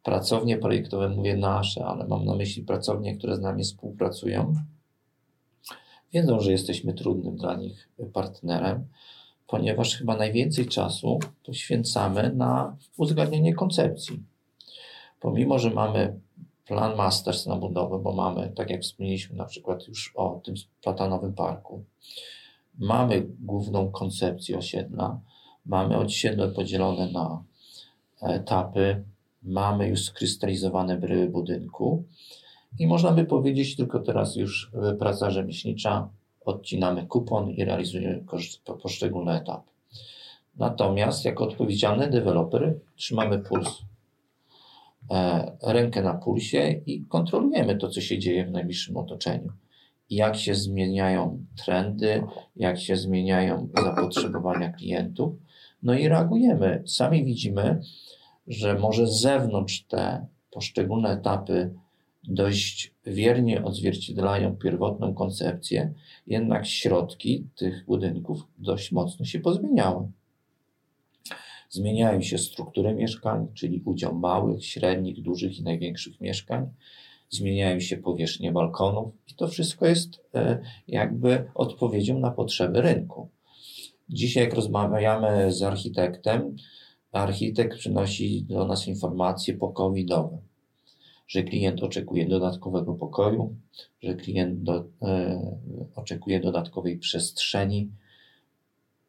pracownie 0.03 0.59
projektowe, 0.59 1.09
mówię 1.09 1.37
nasze, 1.37 1.85
ale 1.85 2.07
mam 2.07 2.25
na 2.25 2.35
myśli 2.35 2.63
pracownie, 2.63 3.17
które 3.17 3.37
z 3.37 3.41
nami 3.41 3.63
współpracują, 3.63 4.55
wiedzą, 6.13 6.41
że 6.41 6.53
jesteśmy 6.53 6.95
trudnym 6.95 7.37
dla 7.37 7.57
nich 7.57 7.89
partnerem, 8.13 8.85
ponieważ 9.47 9.97
chyba 9.97 10.17
najwięcej 10.17 10.67
czasu 10.67 11.19
poświęcamy 11.47 12.33
na 12.35 12.77
uzgadnianie 12.97 13.55
koncepcji. 13.55 14.23
Pomimo, 15.21 15.59
że 15.59 15.71
mamy 15.71 16.21
plan 16.67 16.97
masters 16.97 17.47
na 17.47 17.57
budowę, 17.57 17.99
bo 17.99 18.13
mamy, 18.13 18.53
tak 18.57 18.71
jak 18.71 18.83
wspomnieliśmy 18.83 19.37
na 19.37 19.45
przykład 19.45 19.89
już 19.89 20.13
o 20.15 20.41
tym 20.45 20.55
platanowym 20.83 21.35
parku, 21.35 21.85
mamy 22.79 23.27
główną 23.41 23.91
koncepcję 23.91 24.59
osiedla, 24.59 25.21
mamy 25.67 25.97
osiedle 25.97 26.49
podzielone 26.49 27.13
na 27.13 27.43
etapy, 28.23 29.05
mamy 29.43 29.89
już 29.89 30.05
skrystalizowane 30.05 30.97
bryły 30.97 31.29
budynku 31.29 32.05
i 32.79 32.87
można 32.87 33.13
by 33.13 33.25
powiedzieć 33.25 33.77
tylko 33.77 34.01
teraz 34.01 34.37
już 34.37 34.71
y, 34.93 34.97
praca 34.97 35.31
rzemieślnicza, 35.31 36.09
odcinamy 36.47 37.07
kupon 37.07 37.51
i 37.51 37.65
realizujemy 37.65 38.25
poszczególne 38.83 39.41
etapy. 39.41 39.71
Natomiast 40.57 41.25
jako 41.25 41.45
odpowiedzialny 41.45 42.11
deweloper 42.11 42.75
trzymamy 42.97 43.39
puls, 43.39 43.83
e, 45.11 45.53
rękę 45.63 46.03
na 46.03 46.15
pulsie 46.15 46.81
i 46.87 47.05
kontrolujemy 47.05 47.77
to, 47.77 47.89
co 47.89 48.01
się 48.01 48.19
dzieje 48.19 48.47
w 48.47 48.51
najbliższym 48.51 48.97
otoczeniu. 48.97 49.53
Jak 50.11 50.37
się 50.37 50.55
zmieniają 50.55 51.45
trendy, 51.65 52.23
jak 52.57 52.79
się 52.81 52.97
zmieniają 52.97 53.69
zapotrzebowania 53.85 54.73
klientów, 54.73 55.35
no 55.83 55.95
i 55.95 56.09
reagujemy. 56.09 56.83
Sami 56.87 57.25
widzimy, 57.25 57.81
że 58.47 58.79
może 58.79 59.07
z 59.07 59.21
zewnątrz 59.21 59.85
te 59.85 60.27
poszczególne 60.51 61.11
etapy 61.11 61.75
dość 62.29 62.95
wiernie 63.07 63.65
odzwierciedlają 63.65 64.57
pierwotną 64.57 65.15
koncepcję, 65.15 65.93
jednak 66.27 66.67
środki 66.67 67.47
tych 67.57 67.85
budynków 67.87 68.47
dość 68.59 68.93
mocno 68.93 69.25
się 69.25 69.41
pozmieniały. 69.41 70.09
Zmieniają 71.71 72.23
się 72.23 72.39
struktury 72.39 72.95
mieszkań, 72.95 73.47
czyli 73.55 73.83
udział 73.85 74.15
małych, 74.15 74.67
średnich, 74.67 75.23
dużych 75.23 75.59
i 75.59 75.63
największych 75.63 76.21
mieszkań. 76.21 76.69
Zmieniają 77.31 77.81
się 77.81 77.97
powierzchnie 77.97 78.53
balkonów 78.53 79.15
i 79.29 79.35
to 79.35 79.49
wszystko 79.49 79.87
jest 79.87 80.21
e, 80.35 80.59
jakby 80.89 81.51
odpowiedzią 81.55 82.19
na 82.19 82.31
potrzeby 82.31 82.81
rynku. 82.81 83.29
Dzisiaj, 84.09 84.45
jak 84.45 84.55
rozmawiamy 84.55 85.53
z 85.53 85.63
architektem, 85.63 86.57
architekt 87.13 87.79
przynosi 87.79 88.45
do 88.45 88.67
nas 88.67 88.89
informacje 88.89 89.55
pokowidowe, 89.55 90.39
że 91.27 91.43
klient 91.43 91.83
oczekuje 91.83 92.29
dodatkowego 92.29 92.95
pokoju, 92.95 93.57
że 94.03 94.15
klient 94.15 94.63
do, 94.63 94.85
e, 95.03 95.41
oczekuje 95.95 96.41
dodatkowej 96.41 96.99
przestrzeni, 96.99 97.91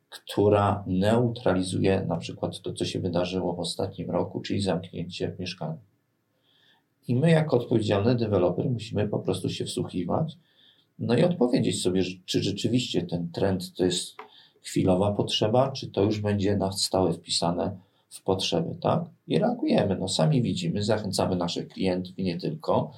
która 0.10 0.84
neutralizuje 0.88 2.06
na 2.08 2.18
przykład 2.18 2.62
to, 2.62 2.74
co 2.74 2.86
się 2.86 3.00
wydarzyło 3.00 3.54
w 3.54 3.60
ostatnim 3.60 4.12
roku, 4.12 4.42
czyli 4.42 4.62
zamknięcie 4.62 5.32
w 5.32 5.40
mieszkaniu. 5.40 5.78
I 7.08 7.16
my, 7.16 7.32
jako 7.32 7.58
odpowiedzialny 7.58 8.16
deweloper, 8.16 8.70
musimy 8.70 9.08
po 9.08 9.20
prostu 9.20 9.50
się 9.50 9.66
wsłuchiwać, 9.66 10.38
no 11.00 11.18
i 11.18 11.24
odpowiedzieć 11.24 11.82
sobie, 11.82 12.04
czy 12.26 12.44
rzeczywiście 12.44 13.02
ten 13.02 13.32
trend 13.32 13.74
to 13.74 13.86
jest 13.86 14.16
chwilowa 14.62 15.12
potrzeba, 15.12 15.72
czy 15.72 15.92
to 15.92 16.04
już 16.04 16.20
będzie 16.20 16.58
na 16.58 16.72
stałe 16.72 17.14
wpisane 17.14 17.78
w 18.10 18.24
potrzeby, 18.24 18.76
tak? 18.82 19.04
I 19.28 19.40
reagujemy. 19.40 19.98
No 20.00 20.08
sami 20.08 20.42
widzimy, 20.42 20.84
zachęcamy 20.84 21.36
naszych 21.36 21.68
klientów 21.68 22.20
i 22.20 22.24
nie 22.24 22.40
tylko 22.40 22.92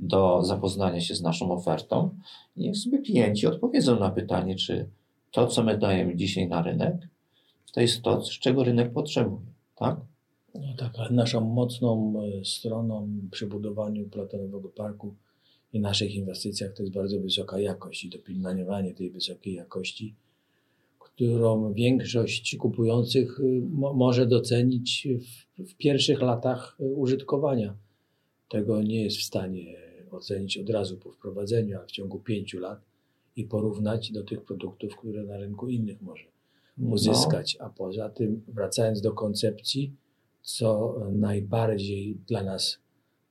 do 0.00 0.42
zapoznania 0.44 1.00
się 1.00 1.14
z 1.14 1.22
naszą 1.22 1.52
ofertą. 1.52 2.10
Niech 2.56 2.76
sobie 2.76 2.98
klienci 2.98 3.46
odpowiedzą 3.46 3.98
na 3.98 4.10
pytanie, 4.10 4.54
czy 4.54 4.88
to, 5.30 5.46
co 5.46 5.62
my 5.62 5.78
dajemy 5.78 6.16
dzisiaj 6.16 6.48
na 6.48 6.62
rynek, 6.62 7.08
to 7.72 7.80
jest 7.80 8.02
to, 8.02 8.22
z 8.22 8.30
czego 8.30 8.64
rynek 8.64 8.92
potrzebuje, 8.92 9.46
tak? 9.76 9.96
No 10.54 10.74
tak, 10.78 10.92
ale 10.98 11.10
naszą 11.10 11.40
mocną 11.40 12.14
e, 12.22 12.44
stroną 12.44 13.08
przy 13.30 13.46
budowaniu 13.46 14.08
platonowego 14.08 14.68
parku 14.68 15.14
i 15.72 15.80
naszych 15.80 16.14
inwestycjach 16.14 16.72
to 16.72 16.82
jest 16.82 16.94
bardzo 16.94 17.20
wysoka 17.20 17.58
jakość 17.58 18.04
i 18.04 18.10
dopilnowanie 18.10 18.94
tej 18.94 19.10
wysokiej 19.10 19.54
jakości, 19.54 20.14
którą 21.16 21.72
większość 21.72 22.56
kupujących 22.56 23.40
y, 23.40 23.62
mo- 23.70 23.92
może 23.92 24.26
docenić 24.26 25.08
w, 25.58 25.62
w 25.70 25.76
pierwszych 25.76 26.22
latach 26.22 26.76
y, 26.80 26.94
użytkowania. 26.94 27.76
Tego 28.48 28.82
nie 28.82 29.04
jest 29.04 29.16
w 29.16 29.22
stanie 29.22 29.76
ocenić 30.10 30.58
od 30.58 30.70
razu 30.70 30.96
po 30.96 31.12
wprowadzeniu, 31.12 31.78
a 31.78 31.86
w 31.86 31.90
ciągu 31.90 32.18
pięciu 32.18 32.58
lat 32.58 32.80
i 33.36 33.44
porównać 33.44 34.12
do 34.12 34.22
tych 34.24 34.42
produktów, 34.42 34.96
które 34.96 35.24
na 35.24 35.36
rynku 35.36 35.68
innych 35.68 36.02
może 36.02 36.24
uzyskać. 36.92 37.56
A 37.60 37.70
poza 37.70 38.08
tym, 38.08 38.42
wracając 38.48 39.00
do 39.00 39.12
koncepcji, 39.12 39.92
co 40.42 41.00
najbardziej 41.12 42.14
dla 42.26 42.42
nas 42.42 42.78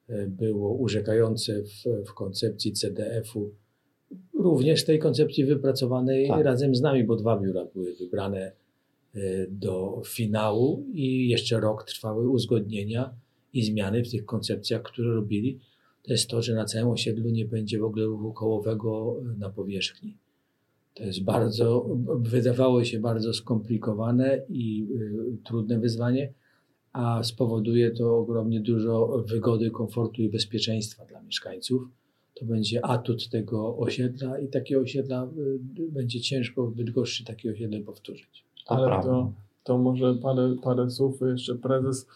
e, 0.10 0.28
było 0.28 0.74
urzekające 0.74 1.64
w, 1.64 2.08
w 2.10 2.14
koncepcji 2.14 2.72
CDF-u, 2.74 3.52
również 4.46 4.86
tej 4.86 5.00
koncepcji 5.00 5.46
wypracowanej 5.46 6.28
Tak. 6.28 6.46
razem 6.46 6.76
z 6.76 6.82
nami, 6.82 7.04
bo 7.04 7.16
dwa 7.16 7.40
biura 7.40 7.66
były 7.74 7.96
wybrane 7.96 8.52
e, 9.16 9.20
do 9.50 10.02
finału 10.06 10.86
i 10.94 11.30
jeszcze 11.30 11.60
rok 11.60 11.84
trwały 11.84 12.30
uzgodnienia 12.30 13.14
i 13.54 13.64
zmiany 13.64 14.04
w 14.04 14.12
tych 14.12 14.26
koncepcjach, 14.26 14.82
które 14.82 15.14
robili. 15.14 15.60
To 16.04 16.12
jest 16.12 16.30
to, 16.30 16.42
że 16.42 16.54
na 16.54 16.66
całym 16.66 16.90
osiedlu 16.90 17.30
nie 17.30 17.46
będzie 17.46 17.80
w 17.80 17.84
ogóle 17.84 18.06
ruchu 18.06 18.34
kołowego 18.34 19.16
e, 19.20 19.40
na 19.40 19.50
powierzchni. 19.50 20.18
To 20.96 21.04
jest 21.04 21.24
bardzo, 21.24 21.90
wydawało 22.20 22.84
się 22.84 23.00
bardzo 23.00 23.34
skomplikowane 23.34 24.42
i 24.50 24.88
y, 24.92 25.38
trudne 25.44 25.80
wyzwanie, 25.80 26.34
a 26.94 27.24
spowoduje 27.24 27.92
to 27.92 28.18
ogromnie 28.18 28.60
dużo 28.62 29.24
wygody, 29.28 29.72
komfortu 29.72 30.22
i 30.22 30.30
bezpieczeństwa 30.30 31.06
dla 31.06 31.22
mieszkańców. 31.22 31.88
To 32.40 32.46
będzie 32.46 32.86
atut 32.86 33.30
tego 33.30 33.78
osiedla 33.78 34.40
i 34.40 34.48
takie 34.48 34.80
osiedla 34.80 35.28
y, 35.78 35.92
będzie 35.92 36.22
ciężko 36.22 36.68
w 36.68 36.74
Bydgoszczy 36.76 37.26
takie 37.26 37.52
osiedle 37.52 37.80
powtórzyć. 37.80 38.46
To 38.68 38.72
Ale 38.76 38.86
prawda. 38.88 39.10
to, 39.10 39.32
to 39.64 39.78
może 39.78 40.16
parę, 40.16 40.56
parę 40.64 40.90
słów 40.90 41.22
jeszcze 41.22 41.56
prezes 41.56 42.08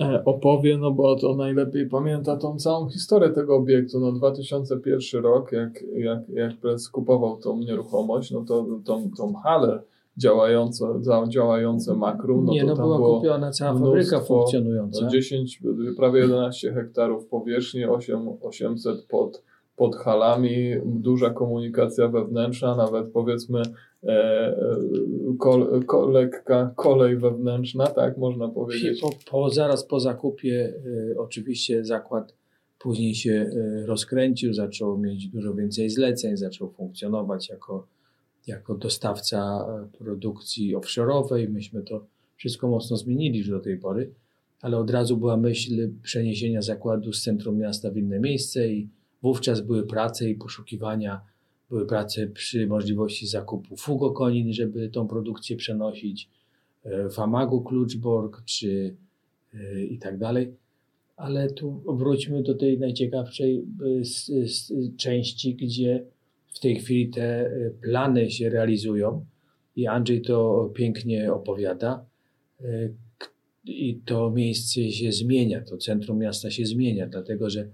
e, 0.00 0.24
opowie, 0.24 0.78
no 0.78 0.90
bo 0.90 1.16
to 1.16 1.34
najlepiej 1.34 1.86
pamięta 1.88 2.36
tą 2.36 2.56
całą 2.58 2.88
historię 2.88 3.30
tego 3.30 3.56
obiektu. 3.56 4.00
No 4.00 4.12
2001 4.12 5.22
rok, 5.22 5.52
jak, 5.52 5.82
jak, 5.96 6.28
jak 6.28 6.56
prezes 6.56 6.88
kupował 6.88 7.36
tą 7.36 7.58
nieruchomość, 7.58 8.30
no 8.30 8.44
to 8.44 8.66
tą, 8.84 9.10
tą 9.16 9.34
halę 9.34 9.82
działającą, 10.16 11.02
za- 11.04 11.26
działające 11.28 11.94
makrum, 11.94 12.44
no 12.44 12.52
Nie, 12.52 12.60
to 12.60 12.66
no 12.66 12.76
tam 12.76 12.84
była 12.84 12.96
było 12.98 13.16
kupiona 13.16 13.50
cała 13.50 13.72
mnóstwo, 13.74 13.90
fabryka 13.92 14.20
funkcjonująca. 14.20 15.04
no 15.04 15.10
10, 15.10 15.62
prawie 15.96 16.20
11 16.20 16.72
hektarów 16.72 17.26
powierzchni, 17.26 17.84
8, 17.84 18.28
800 18.42 19.02
pod, 19.04 19.42
pod 19.76 19.96
halami, 19.96 20.74
duża 20.84 21.30
komunikacja 21.30 22.08
wewnętrzna, 22.08 22.76
nawet 22.76 23.12
powiedzmy 23.12 23.62
e, 24.04 24.08
e, 24.08 24.56
kol, 25.38 25.84
ko, 25.84 26.06
lekka 26.06 26.72
kolej 26.76 27.16
wewnętrzna, 27.16 27.86
tak 27.86 28.18
można 28.18 28.48
powiedzieć. 28.48 29.00
Po, 29.00 29.10
po, 29.30 29.50
zaraz 29.50 29.86
po 29.86 30.00
zakupie 30.00 30.74
y, 30.86 31.14
oczywiście 31.18 31.84
zakład 31.84 32.32
Później 32.78 33.14
się 33.14 33.50
e, 33.56 33.86
rozkręcił, 33.86 34.54
zaczął 34.54 34.98
mieć 34.98 35.28
dużo 35.28 35.54
więcej 35.54 35.90
zleceń, 35.90 36.36
zaczął 36.36 36.70
funkcjonować 36.70 37.48
jako, 37.48 37.86
jako 38.46 38.74
dostawca 38.74 39.66
e, 39.68 39.98
produkcji 39.98 40.76
offshore'owej. 40.76 41.48
Myśmy 41.48 41.82
to 41.82 42.06
wszystko 42.36 42.68
mocno 42.68 42.96
zmienili 42.96 43.38
już 43.38 43.48
do 43.48 43.60
tej 43.60 43.78
pory, 43.78 44.10
ale 44.60 44.78
od 44.78 44.90
razu 44.90 45.16
była 45.16 45.36
myśl 45.36 45.90
przeniesienia 46.02 46.62
zakładu 46.62 47.12
z 47.12 47.22
centrum 47.22 47.58
miasta 47.58 47.90
w 47.90 47.96
inne 47.96 48.20
miejsce 48.20 48.68
i 48.68 48.88
wówczas 49.26 49.60
były 49.60 49.86
prace 49.86 50.30
i 50.30 50.34
poszukiwania, 50.34 51.20
były 51.70 51.86
prace 51.86 52.26
przy 52.26 52.66
możliwości 52.66 53.26
zakupu 53.26 53.76
fugokonin, 53.76 54.52
żeby 54.52 54.88
tą 54.88 55.08
produkcję 55.08 55.56
przenosić, 55.56 56.28
e, 56.84 57.08
w 57.08 57.18
Amagu 57.18 57.60
Kluczborg 57.60 58.42
czy 58.44 58.96
i 59.90 59.98
tak 59.98 60.18
dalej 60.18 60.52
ale 61.16 61.50
tu 61.50 61.82
wróćmy 61.86 62.42
do 62.42 62.54
tej 62.54 62.78
najciekawszej 62.78 63.64
y, 63.82 64.96
części, 64.96 65.54
gdzie 65.54 66.04
w 66.54 66.60
tej 66.60 66.76
chwili 66.76 67.08
te 67.08 67.50
plany 67.82 68.30
się 68.30 68.50
realizują 68.50 69.24
i 69.76 69.86
Andrzej 69.86 70.22
to 70.22 70.70
pięknie 70.74 71.32
opowiada. 71.32 72.04
I 73.64 74.00
to 74.04 74.30
miejsce 74.30 74.90
się 74.90 75.12
zmienia, 75.12 75.60
to 75.60 75.76
centrum 75.76 76.18
miasta 76.18 76.50
się 76.50 76.66
zmienia, 76.66 77.06
dlatego 77.06 77.50
że 77.50 77.68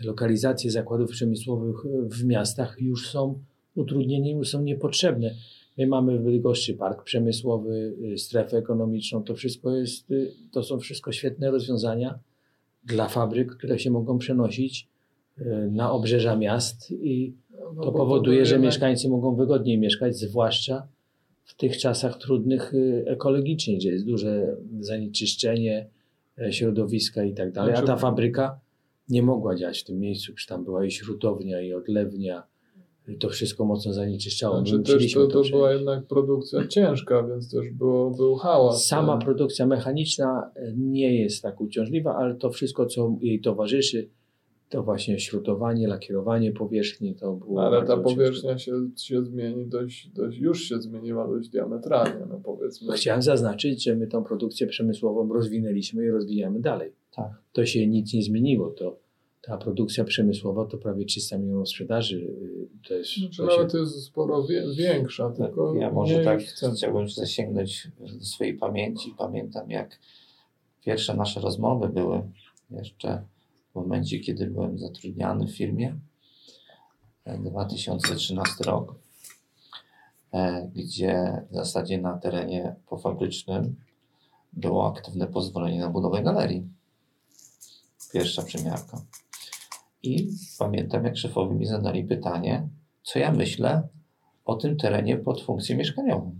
lokalizacje 0.00 0.70
zakładów 0.70 1.10
przemysłowych 1.10 1.76
w 2.10 2.24
miastach 2.24 2.76
już 2.80 3.10
są 3.10 3.38
utrudnieniem, 3.74 4.38
już 4.38 4.48
są 4.48 4.62
niepotrzebne. 4.62 5.34
My 5.78 5.86
mamy 5.86 6.18
w 6.18 6.22
Bydgoszczy 6.22 6.74
park 6.74 7.02
przemysłowy, 7.02 7.94
strefę 8.16 8.56
ekonomiczną, 8.56 9.22
to 9.22 9.34
wszystko 9.34 9.76
jest, 9.76 10.06
to 10.52 10.62
są 10.62 10.78
wszystko 10.78 11.12
świetne 11.12 11.50
rozwiązania 11.50 12.18
dla 12.84 13.08
fabryk, 13.08 13.56
które 13.56 13.78
się 13.78 13.90
mogą 13.90 14.18
przenosić 14.18 14.88
e, 15.38 15.44
na 15.70 15.92
obrzeża 15.92 16.36
miast 16.36 16.90
i 16.90 17.32
no, 17.74 17.82
to 17.82 17.92
powoduje, 17.92 18.46
że 18.46 18.58
mieszkańcy 18.58 19.08
mogą 19.08 19.34
wygodniej 19.34 19.78
mieszkać, 19.78 20.16
zwłaszcza 20.16 20.86
w 21.44 21.54
tych 21.54 21.76
czasach 21.78 22.18
trudnych 22.18 22.72
ekologicznie, 23.06 23.76
gdzie 23.76 23.90
jest 23.90 24.06
duże 24.06 24.56
zanieczyszczenie 24.80 25.86
środowiska 26.50 27.24
i 27.24 27.34
tak 27.34 27.52
dalej, 27.52 27.74
a 27.74 27.76
ta 27.76 27.86
znaczy- 27.86 28.00
fabryka 28.00 28.60
nie 29.08 29.22
mogła 29.22 29.56
działać 29.56 29.80
w 29.80 29.84
tym 29.84 29.98
miejscu, 29.98 30.32
przecież 30.34 30.46
tam 30.46 30.64
była 30.64 30.84
i 30.84 30.90
śrutownia, 30.90 31.60
i 31.60 31.72
odlewnia, 31.72 32.42
to 33.20 33.28
wszystko 33.28 33.64
mocno 33.64 33.92
zanieczyszczało. 33.92 34.56
Znaczy 34.56 34.82
też 34.82 35.12
to, 35.12 35.26
to, 35.26 35.42
to 35.42 35.48
była 35.50 35.72
jednak 35.72 36.06
produkcja 36.06 36.66
ciężka, 36.66 37.22
więc 37.22 37.50
też 37.50 37.70
było, 37.70 38.10
był 38.10 38.36
hałas. 38.36 38.86
Sama 38.86 39.16
tak? 39.16 39.24
produkcja 39.24 39.66
mechaniczna 39.66 40.50
nie 40.76 41.22
jest 41.22 41.42
tak 41.42 41.60
uciążliwa, 41.60 42.16
ale 42.16 42.34
to 42.34 42.50
wszystko, 42.50 42.86
co 42.86 43.16
jej 43.20 43.40
towarzyszy, 43.40 44.10
to 44.72 44.82
właśnie 44.82 45.20
śrutowanie, 45.20 45.88
lakierowanie 45.88 46.52
powierzchni, 46.52 47.14
to 47.14 47.32
było 47.32 47.66
Ale 47.66 47.86
ta 47.86 47.96
powierzchnia 47.96 48.58
się, 48.58 48.72
się 48.96 49.24
zmieni 49.24 49.66
dość, 49.66 50.08
dość, 50.08 50.38
już 50.38 50.62
się 50.62 50.80
zmieniła 50.80 51.28
dość 51.28 51.48
diametralnie, 51.48 52.26
no 52.28 52.40
powiedzmy. 52.44 52.92
Chciałem 52.92 53.22
zaznaczyć, 53.22 53.84
że 53.84 53.96
my 53.96 54.06
tą 54.06 54.24
produkcję 54.24 54.66
przemysłową 54.66 55.32
rozwinęliśmy 55.32 56.04
i 56.04 56.10
rozwijamy 56.10 56.60
dalej. 56.60 56.92
Tak. 57.16 57.30
To 57.52 57.66
się 57.66 57.86
nic 57.86 58.14
nie 58.14 58.22
zmieniło, 58.22 58.70
to 58.70 58.96
ta 59.42 59.56
produkcja 59.56 60.04
przemysłowa 60.04 60.64
to 60.64 60.78
prawie 60.78 61.04
300 61.04 61.38
milionów 61.38 61.68
sprzedaży. 61.68 62.26
To 62.88 62.94
jest, 62.94 63.16
znaczy, 63.16 63.66
to 63.66 63.68
się... 63.68 63.78
jest 63.78 64.02
sporo 64.02 64.42
wie, 64.42 64.64
większa, 64.76 65.28
tak, 65.28 65.36
tylko 65.36 65.74
Ja 65.74 65.90
może 65.90 66.24
tak 66.24 66.40
chciałbym 66.42 67.08
zasięgnąć 67.08 67.88
do 68.00 68.24
swojej 68.24 68.54
pamięci. 68.54 69.14
Pamiętam 69.18 69.70
jak 69.70 69.98
pierwsze 70.84 71.16
nasze 71.16 71.40
rozmowy 71.40 71.88
były 71.88 72.22
jeszcze 72.70 73.22
w 73.72 73.74
momencie, 73.74 74.18
kiedy 74.18 74.46
byłem 74.46 74.78
zatrudniany 74.78 75.46
w 75.46 75.56
firmie. 75.56 75.98
2013 77.26 78.54
e, 78.60 78.64
rok, 78.64 78.94
e, 80.32 80.70
gdzie 80.74 81.42
w 81.50 81.54
zasadzie 81.54 82.00
na 82.00 82.18
terenie 82.18 82.74
pofabrycznym 82.86 83.76
było 84.52 84.88
aktywne 84.88 85.26
pozwolenie 85.26 85.80
na 85.80 85.90
budowę 85.90 86.22
galerii. 86.22 86.68
Pierwsza 88.12 88.42
przymiarka. 88.42 89.04
I 90.02 90.28
pamiętam, 90.58 91.04
jak 91.04 91.16
szefowie 91.16 91.54
mi 91.54 91.66
zadali 91.66 92.04
pytanie, 92.04 92.68
co 93.02 93.18
ja 93.18 93.32
myślę 93.32 93.88
o 94.44 94.54
tym 94.54 94.76
terenie 94.76 95.16
pod 95.16 95.42
funkcję 95.42 95.76
mieszkaniową. 95.76 96.36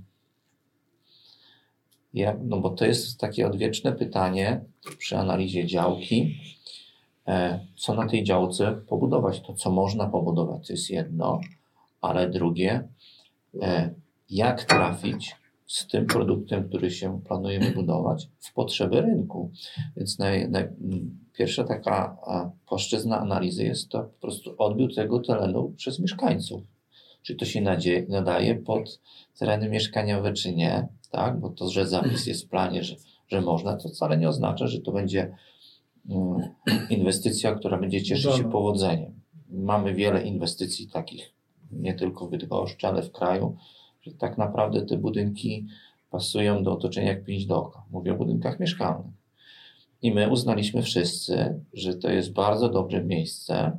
Ja, 2.15 2.39
no 2.43 2.61
bo 2.61 2.71
to 2.71 2.85
jest 2.85 3.19
takie 3.19 3.47
odwieczne 3.47 3.93
pytanie 3.93 4.65
przy 4.99 5.19
analizie 5.19 5.67
działki, 5.67 6.37
co 7.77 7.95
na 7.95 8.09
tej 8.09 8.25
działce 8.25 8.73
pobudować. 8.89 9.41
To, 9.41 9.55
co 9.55 9.71
można 9.71 10.07
pobudować, 10.07 10.67
to 10.67 10.73
jest 10.73 10.91
jedno, 10.91 11.41
ale 12.01 12.31
drugie, 12.31 12.89
e, 13.63 13.95
jak 14.31 14.65
trafić 14.65 15.37
z 15.67 15.87
tym 15.87 16.07
produktem, 16.07 16.69
który 16.69 16.91
się 16.91 17.21
planuje 17.21 17.61
wybudować, 17.61 18.29
w 18.39 18.53
potrzeby 18.53 19.01
rynku. 19.01 19.51
Więc 19.97 20.19
naj, 20.19 20.49
naj, 20.49 20.69
pierwsza 21.33 21.65
taka 21.65 22.17
płaszczyzna 22.67 23.21
analizy 23.21 23.65
jest 23.65 23.89
to 23.89 24.03
po 24.03 24.21
prostu 24.21 24.55
odbiór 24.59 24.95
tego 24.95 25.21
terenu 25.21 25.73
przez 25.77 26.01
mieszkańców. 26.01 26.63
Czy 27.23 27.35
to 27.35 27.45
się 27.45 27.61
nadaje 28.09 28.55
pod 28.55 29.01
tereny 29.39 29.69
mieszkaniowe, 29.69 30.33
czy 30.33 30.55
nie, 30.55 30.89
tak? 31.11 31.41
Bo 31.41 31.51
to, 31.51 31.71
że 31.71 31.87
zapis 31.87 32.27
jest 32.27 32.45
w 32.45 32.49
planie, 32.49 32.83
że, 32.83 32.97
że 33.29 33.41
można, 33.41 33.77
to 33.77 33.89
wcale 33.89 34.19
nie 34.19 34.29
oznacza, 34.29 34.67
że 34.67 34.81
to 34.81 34.93
będzie 34.93 35.35
inwestycja, 36.91 37.55
która 37.55 37.79
będzie 37.79 38.03
cieszyć 38.03 38.35
się 38.35 38.51
powodzeniem. 38.51 39.21
Mamy 39.51 39.95
wiele 39.95 40.23
inwestycji 40.23 40.89
takich, 40.89 41.33
nie 41.73 41.95
tylko 41.95 42.27
w 42.27 42.31
Bydgoszczy, 42.31 42.87
ale 42.87 43.03
w 43.03 43.13
kraju, 43.13 43.57
że 44.03 44.13
tak 44.13 44.39
naprawdę 44.39 44.83
te 44.83 44.99
budynki 44.99 45.67
pasują 46.11 46.63
do 46.63 46.73
otoczenia 46.73 47.09
jak 47.09 47.25
pięć 47.25 47.47
do 47.47 47.57
oka. 47.57 47.85
Mówię 47.91 48.13
o 48.13 48.17
budynkach 48.17 48.61
mieszkalnych. 48.61 49.13
I 50.03 50.15
my 50.15 50.31
uznaliśmy 50.31 50.83
wszyscy, 50.83 51.61
że 51.73 51.95
to 51.95 52.11
jest 52.11 52.33
bardzo 52.33 52.69
dobre 52.69 53.05
miejsce 53.05 53.79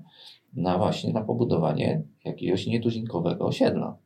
na 0.53 0.77
właśnie 0.77 1.13
na 1.13 1.21
pobudowanie 1.21 2.01
jakiegoś 2.25 2.67
nietuzinkowego 2.67 3.45
osiedla. 3.45 3.97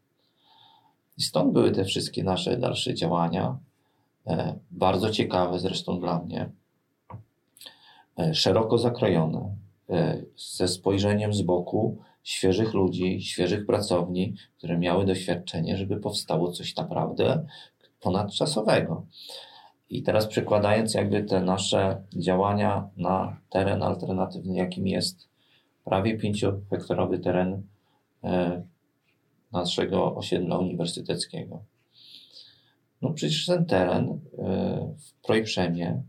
I 1.17 1.21
stąd 1.21 1.53
były 1.53 1.71
te 1.71 1.86
wszystkie 1.86 2.23
nasze 2.23 2.58
dalsze 2.58 2.93
działania, 2.93 3.58
e, 4.27 4.56
bardzo 4.71 5.10
ciekawe 5.10 5.60
zresztą 5.60 5.99
dla 5.99 6.19
mnie, 6.19 6.49
szeroko 8.34 8.77
zakrojone, 8.77 9.56
e, 9.89 10.21
ze 10.36 10.67
spojrzeniem 10.67 11.34
z 11.34 11.41
boku 11.41 11.97
świeżych 12.23 12.73
ludzi, 12.73 13.21
świeżych 13.21 13.65
pracowni, 13.65 14.34
które 14.58 14.77
miały 14.77 15.06
doświadczenie, 15.06 15.77
żeby 15.77 15.97
powstało 15.97 16.51
coś 16.51 16.75
naprawdę 16.75 17.45
ponadczasowego. 17.99 19.06
I 19.89 20.03
teraz 20.03 20.27
przekładając 20.27 20.93
jakby 20.93 21.23
te 21.23 21.41
nasze 21.41 22.01
działania 22.15 22.89
na 22.97 23.38
teren 23.49 23.84
alternatywny, 23.84 24.56
jakim 24.56 24.88
jest 24.88 25.30
prawie 25.86 26.17
5-hektorowy 26.17 27.19
teren 27.19 27.62
e, 28.23 28.63
naszego 29.51 30.15
osiedla 30.15 30.58
uniwersyteckiego. 30.58 31.63
No 33.01 33.13
przecież 33.13 33.45
ten 33.45 33.65
teren 33.65 34.10
e, 34.10 34.17
w 34.97 35.25
Projprzemie 35.25 36.03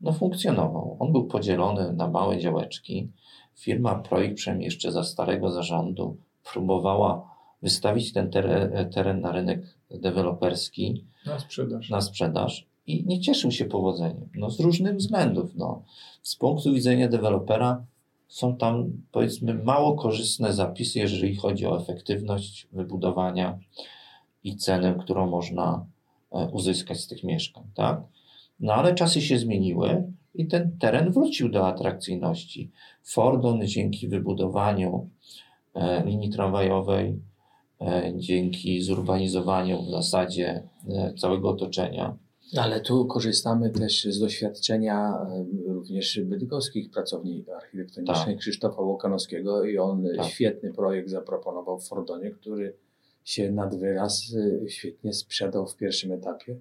no 0.00 0.12
funkcjonował. 0.12 0.96
On 0.98 1.12
był 1.12 1.26
podzielony 1.26 1.92
na 1.92 2.08
małe 2.08 2.38
działeczki. 2.38 3.08
Firma 3.56 3.94
Projprzem 3.94 4.62
jeszcze 4.62 4.92
za 4.92 5.04
starego 5.04 5.50
zarządu 5.50 6.16
próbowała 6.52 7.30
wystawić 7.62 8.12
ten 8.12 8.30
teren, 8.30 8.90
teren 8.90 9.20
na 9.20 9.32
rynek 9.32 9.62
deweloperski. 9.90 11.04
Na 11.26 11.40
sprzedaż. 11.40 11.90
Na 11.90 12.00
sprzedaż 12.00 12.70
i 12.86 13.04
nie 13.06 13.20
cieszył 13.20 13.50
się 13.50 13.64
powodzeniem. 13.64 14.28
No, 14.34 14.50
z 14.50 14.60
różnych 14.60 14.96
względów. 14.96 15.54
No. 15.56 15.82
Z 16.22 16.36
punktu 16.36 16.72
widzenia 16.72 17.08
dewelopera 17.08 17.84
są 18.28 18.56
tam, 18.56 18.92
powiedzmy, 19.12 19.54
mało 19.54 19.94
korzystne 19.94 20.52
zapisy, 20.52 20.98
jeżeli 20.98 21.36
chodzi 21.36 21.66
o 21.66 21.80
efektywność 21.80 22.68
wybudowania 22.72 23.58
i 24.44 24.56
cenę, 24.56 24.94
którą 25.00 25.30
można 25.30 25.86
e, 26.32 26.48
uzyskać 26.52 27.00
z 27.00 27.06
tych 27.06 27.24
mieszkań. 27.24 27.64
Tak? 27.74 28.02
No 28.60 28.72
ale 28.74 28.94
czasy 28.94 29.20
się 29.20 29.38
zmieniły 29.38 30.12
i 30.34 30.46
ten 30.46 30.78
teren 30.78 31.12
wrócił 31.12 31.48
do 31.48 31.66
atrakcyjności. 31.66 32.70
Fordon 33.02 33.66
dzięki 33.66 34.08
wybudowaniu 34.08 35.10
e, 35.74 36.04
linii 36.04 36.30
tramwajowej, 36.30 37.20
e, 37.80 38.12
dzięki 38.16 38.82
zurbanizowaniu 38.82 39.82
w 39.82 39.90
zasadzie 39.90 40.62
całego 41.18 41.50
otoczenia, 41.50 42.16
ale 42.56 42.80
tu 42.80 43.06
korzystamy 43.06 43.70
też 43.70 44.04
z 44.04 44.18
doświadczenia 44.18 45.12
również 45.66 46.20
bydgoskich 46.20 46.90
pracowni 46.90 47.44
architektonicznych 47.56 48.26
tak. 48.26 48.38
Krzysztofa 48.38 48.82
Łokanowskiego 48.82 49.64
i 49.64 49.78
on 49.78 50.06
tak. 50.16 50.26
świetny 50.26 50.72
projekt 50.72 51.08
zaproponował 51.08 51.78
w 51.78 51.88
Fordonie, 51.88 52.30
który 52.30 52.76
się 53.24 53.52
nad 53.52 53.76
wyraz 53.76 54.32
y, 54.32 54.64
świetnie 54.68 55.12
sprzedał 55.12 55.66
w 55.66 55.76
pierwszym 55.76 56.12
etapie 56.12 56.56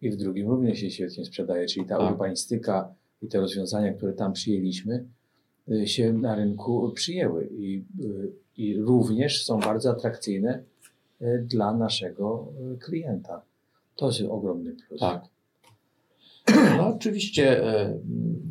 i 0.00 0.10
w 0.10 0.16
drugim 0.16 0.48
również 0.48 0.78
się 0.78 0.90
świetnie 0.90 1.24
sprzedaje, 1.24 1.66
czyli 1.66 1.86
ta 1.86 1.98
tak. 1.98 2.12
urbanistyka 2.12 2.94
i 3.22 3.28
te 3.28 3.40
rozwiązania, 3.40 3.92
które 3.92 4.12
tam 4.12 4.32
przyjęliśmy, 4.32 5.04
y, 5.70 5.86
się 5.86 6.12
na 6.12 6.34
rynku 6.34 6.92
przyjęły 6.94 7.48
i, 7.52 7.84
y, 8.04 8.32
i 8.56 8.76
również 8.76 9.44
są 9.44 9.60
bardzo 9.60 9.90
atrakcyjne 9.90 10.62
y, 11.22 11.46
dla 11.48 11.74
naszego 11.74 12.52
klienta. 12.80 13.42
To 13.96 14.06
jest 14.06 14.22
ogromny 14.22 14.76
plus. 14.88 15.00
Tak. 15.00 15.24
No 16.78 16.88
oczywiście. 16.96 17.62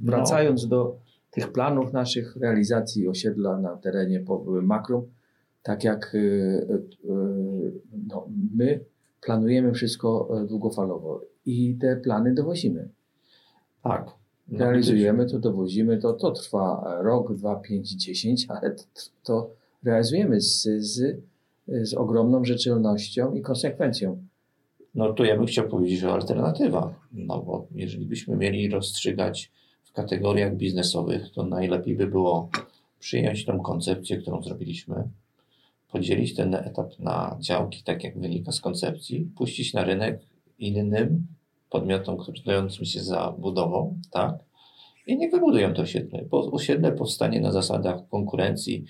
no, 0.03 0.12
Wracając 0.12 0.67
do 0.67 0.97
tych 1.31 1.51
planów 1.51 1.93
naszych 1.93 2.36
realizacji 2.36 3.07
osiedla 3.07 3.57
na 3.57 3.77
terenie 3.77 4.23
Makrum, 4.62 5.12
tak 5.63 5.83
jak 5.83 6.17
no, 8.07 8.27
my 8.55 8.79
planujemy 9.21 9.73
wszystko 9.73 10.29
długofalowo 10.47 11.21
i 11.47 11.77
te 11.81 11.95
plany 11.95 12.33
dowozimy. 12.33 12.89
Tak. 13.83 14.12
No, 14.47 14.60
Realizujemy 14.60 15.25
to, 15.25 15.39
dowozimy 15.39 15.97
to, 15.97 16.13
to 16.13 16.31
trwa 16.31 16.97
rok, 17.01 17.33
dwa, 17.36 17.55
pięć, 17.55 17.91
dziesięć, 17.91 18.45
ale 18.49 18.75
to, 18.75 18.83
to 19.23 19.49
realizujemy 19.83 20.41
z, 20.41 20.67
z, 20.79 21.21
z 21.67 21.93
ogromną 21.93 22.45
rzetelnością 22.45 23.33
i 23.33 23.41
konsekwencją. 23.41 24.23
No 24.95 25.13
to 25.13 25.23
ja 25.23 25.38
bym 25.38 25.45
chciał 25.45 25.67
powiedzieć 25.67 26.03
o 26.03 26.13
alternatywach. 26.13 27.07
No 27.12 27.41
bo 27.41 27.67
jeżeli 27.75 28.05
byśmy 28.05 28.36
mieli 28.36 28.69
rozstrzygać 28.69 29.51
w 29.83 29.91
kategoriach 29.91 30.55
biznesowych, 30.55 31.31
to 31.31 31.43
najlepiej 31.43 31.95
by 31.95 32.07
było 32.07 32.49
przyjąć 32.99 33.45
tą 33.45 33.60
koncepcję, 33.60 34.17
którą 34.17 34.41
zrobiliśmy, 34.41 35.03
podzielić 35.91 36.36
ten 36.36 36.55
etap 36.55 36.99
na 36.99 37.38
działki, 37.39 37.83
tak 37.83 38.03
jak 38.03 38.19
wynika 38.19 38.51
z 38.51 38.62
koncepcji, 38.62 39.31
puścić 39.38 39.73
na 39.73 39.83
rynek 39.83 40.19
innym 40.60 41.27
podmiotom, 41.69 42.17
znającym 42.43 42.86
się 42.86 42.99
za 42.99 43.36
budową, 43.38 43.99
tak? 44.12 44.34
I 45.08 45.17
niech 45.17 45.32
wybudują 45.32 45.73
to 45.73 45.82
osiedle, 45.82 46.25
bo 46.30 46.51
osiedle 46.51 46.91
powstanie 46.91 47.41
na 47.41 47.51
zasadach 47.51 48.08
konkurencji. 48.10 48.86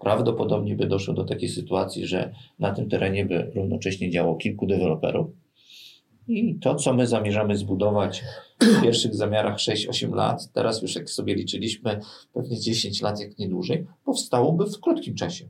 Prawdopodobnie 0.00 0.76
by 0.76 0.86
doszło 0.86 1.14
do 1.14 1.24
takiej 1.24 1.48
sytuacji, 1.48 2.06
że 2.06 2.34
na 2.58 2.72
tym 2.72 2.88
terenie 2.88 3.26
by 3.26 3.52
równocześnie 3.54 4.10
działało 4.10 4.36
kilku 4.36 4.66
deweloperów. 4.66 5.26
I 6.28 6.58
to, 6.58 6.74
co 6.74 6.94
my 6.94 7.06
zamierzamy 7.06 7.56
zbudować 7.56 8.24
w 8.60 8.82
pierwszych 8.82 9.14
zamiarach 9.14 9.56
6-8 9.56 10.14
lat, 10.14 10.52
teraz 10.52 10.82
już 10.82 10.94
jak 10.94 11.10
sobie 11.10 11.34
liczyliśmy, 11.34 12.00
pewnie 12.32 12.60
10 12.60 13.02
lat, 13.02 13.20
jak 13.20 13.38
nie 13.38 13.48
dłużej, 13.48 13.86
powstałoby 14.04 14.66
w 14.66 14.80
krótkim 14.80 15.14
czasie. 15.14 15.48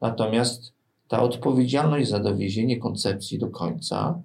Natomiast 0.00 0.72
ta 1.08 1.22
odpowiedzialność 1.22 2.08
za 2.08 2.20
dowiezienie 2.20 2.76
koncepcji 2.78 3.38
do 3.38 3.48
końca 3.48 4.22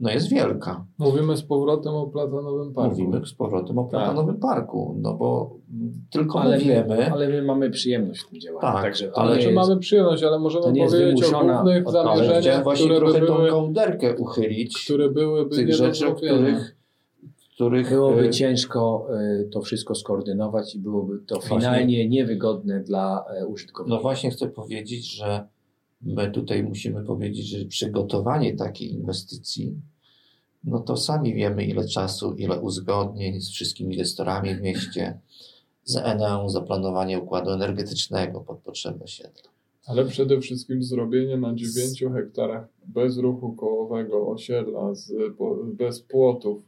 no 0.00 0.10
jest 0.10 0.30
wielka. 0.30 0.86
Mówimy 0.98 1.36
z 1.36 1.42
powrotem 1.42 1.94
o 1.94 2.06
Platonowym 2.06 2.74
Parku. 2.74 2.90
Mówimy 2.90 3.26
z 3.26 3.34
powrotem 3.34 3.78
o 3.78 3.82
Tak. 3.82 3.90
Platonowym 3.90 4.36
Parku, 4.36 4.96
no 4.98 5.14
bo 5.14 5.56
tylko 6.10 6.40
Ale 6.40 6.58
my 6.58 6.64
my, 6.64 6.64
wiemy, 6.64 7.12
ale 7.12 7.28
my 7.28 7.42
mamy 7.42 7.70
przyjemność 7.70 8.22
w 8.22 8.28
tym 8.30 8.40
działaniu. 8.40 8.60
Tak, 8.60 8.82
Także 8.82 9.08
to 9.08 9.18
ale 9.18 9.28
nie 9.28 9.34
Znaczy 9.42 9.54
jest, 9.54 9.68
mamy 9.68 9.80
przyjemność, 9.80 10.22
ale 10.22 10.38
możemy 10.38 10.64
powiedzieć 10.64 11.24
o 11.32 11.44
głównych 11.44 11.90
zamierzeniach, 11.90 12.62
właśnie 12.62 12.86
które 12.86 13.00
by 13.00 13.12
trochę 13.12 13.26
tą 13.26 13.36
były, 13.36 13.50
kołderkę 13.50 14.16
uchylić 14.16 14.84
które 14.84 15.10
byłyby 15.10 15.56
tych 15.56 15.74
rzeczy, 15.74 16.14
których, 16.14 16.76
których 17.54 17.88
Byłoby 17.88 18.26
e, 18.26 18.30
ciężko 18.30 19.06
y, 19.40 19.48
to 19.52 19.60
wszystko 19.60 19.94
skoordynować 19.94 20.74
i 20.74 20.78
byłoby 20.78 21.18
to 21.26 21.34
Właśnie- 21.34 21.56
finalnie 21.58 22.08
niewygodne 22.08 22.80
dla 22.80 23.24
użytkownika. 23.48 23.96
No 23.96 24.02
właśnie 24.02 24.30
chcę 24.30 24.48
powiedzieć, 24.48 25.16
że 25.16 25.48
my 26.06 26.30
tutaj 26.30 26.62
musimy 26.62 27.04
powiedzieć, 27.04 27.46
że 27.46 27.64
przygotowanie 27.64 28.56
takiej 28.56 28.92
inwestycji, 28.92 29.74
no 30.64 30.80
to 30.80 30.96
sami 30.96 31.34
wiemy 31.34 31.64
ile 31.64 31.88
czasu, 31.88 32.34
ile 32.34 32.60
uzgodnień 32.60 33.40
z 33.40 33.50
wszystkimi 33.50 33.94
inwestorami 33.94 34.54
w 34.54 34.60
mieście, 34.60 35.18
z 35.84 35.96
Eneą, 35.96 36.48
zaplanowanie 36.48 37.18
układu 37.18 37.50
energetycznego 37.50 38.40
pod 38.40 38.58
potrzeby 38.58 39.04
osiedla. 39.04 39.50
Ale 39.86 40.04
przede 40.04 40.40
wszystkim 40.40 40.82
zrobienie 40.82 41.36
na 41.36 41.54
9 41.54 42.04
hektarach 42.14 42.68
bez 42.86 43.18
ruchu 43.18 43.52
kołowego 43.52 44.28
osiedla, 44.28 44.94
z, 44.94 45.12
bez 45.74 46.00
płotów, 46.00 46.62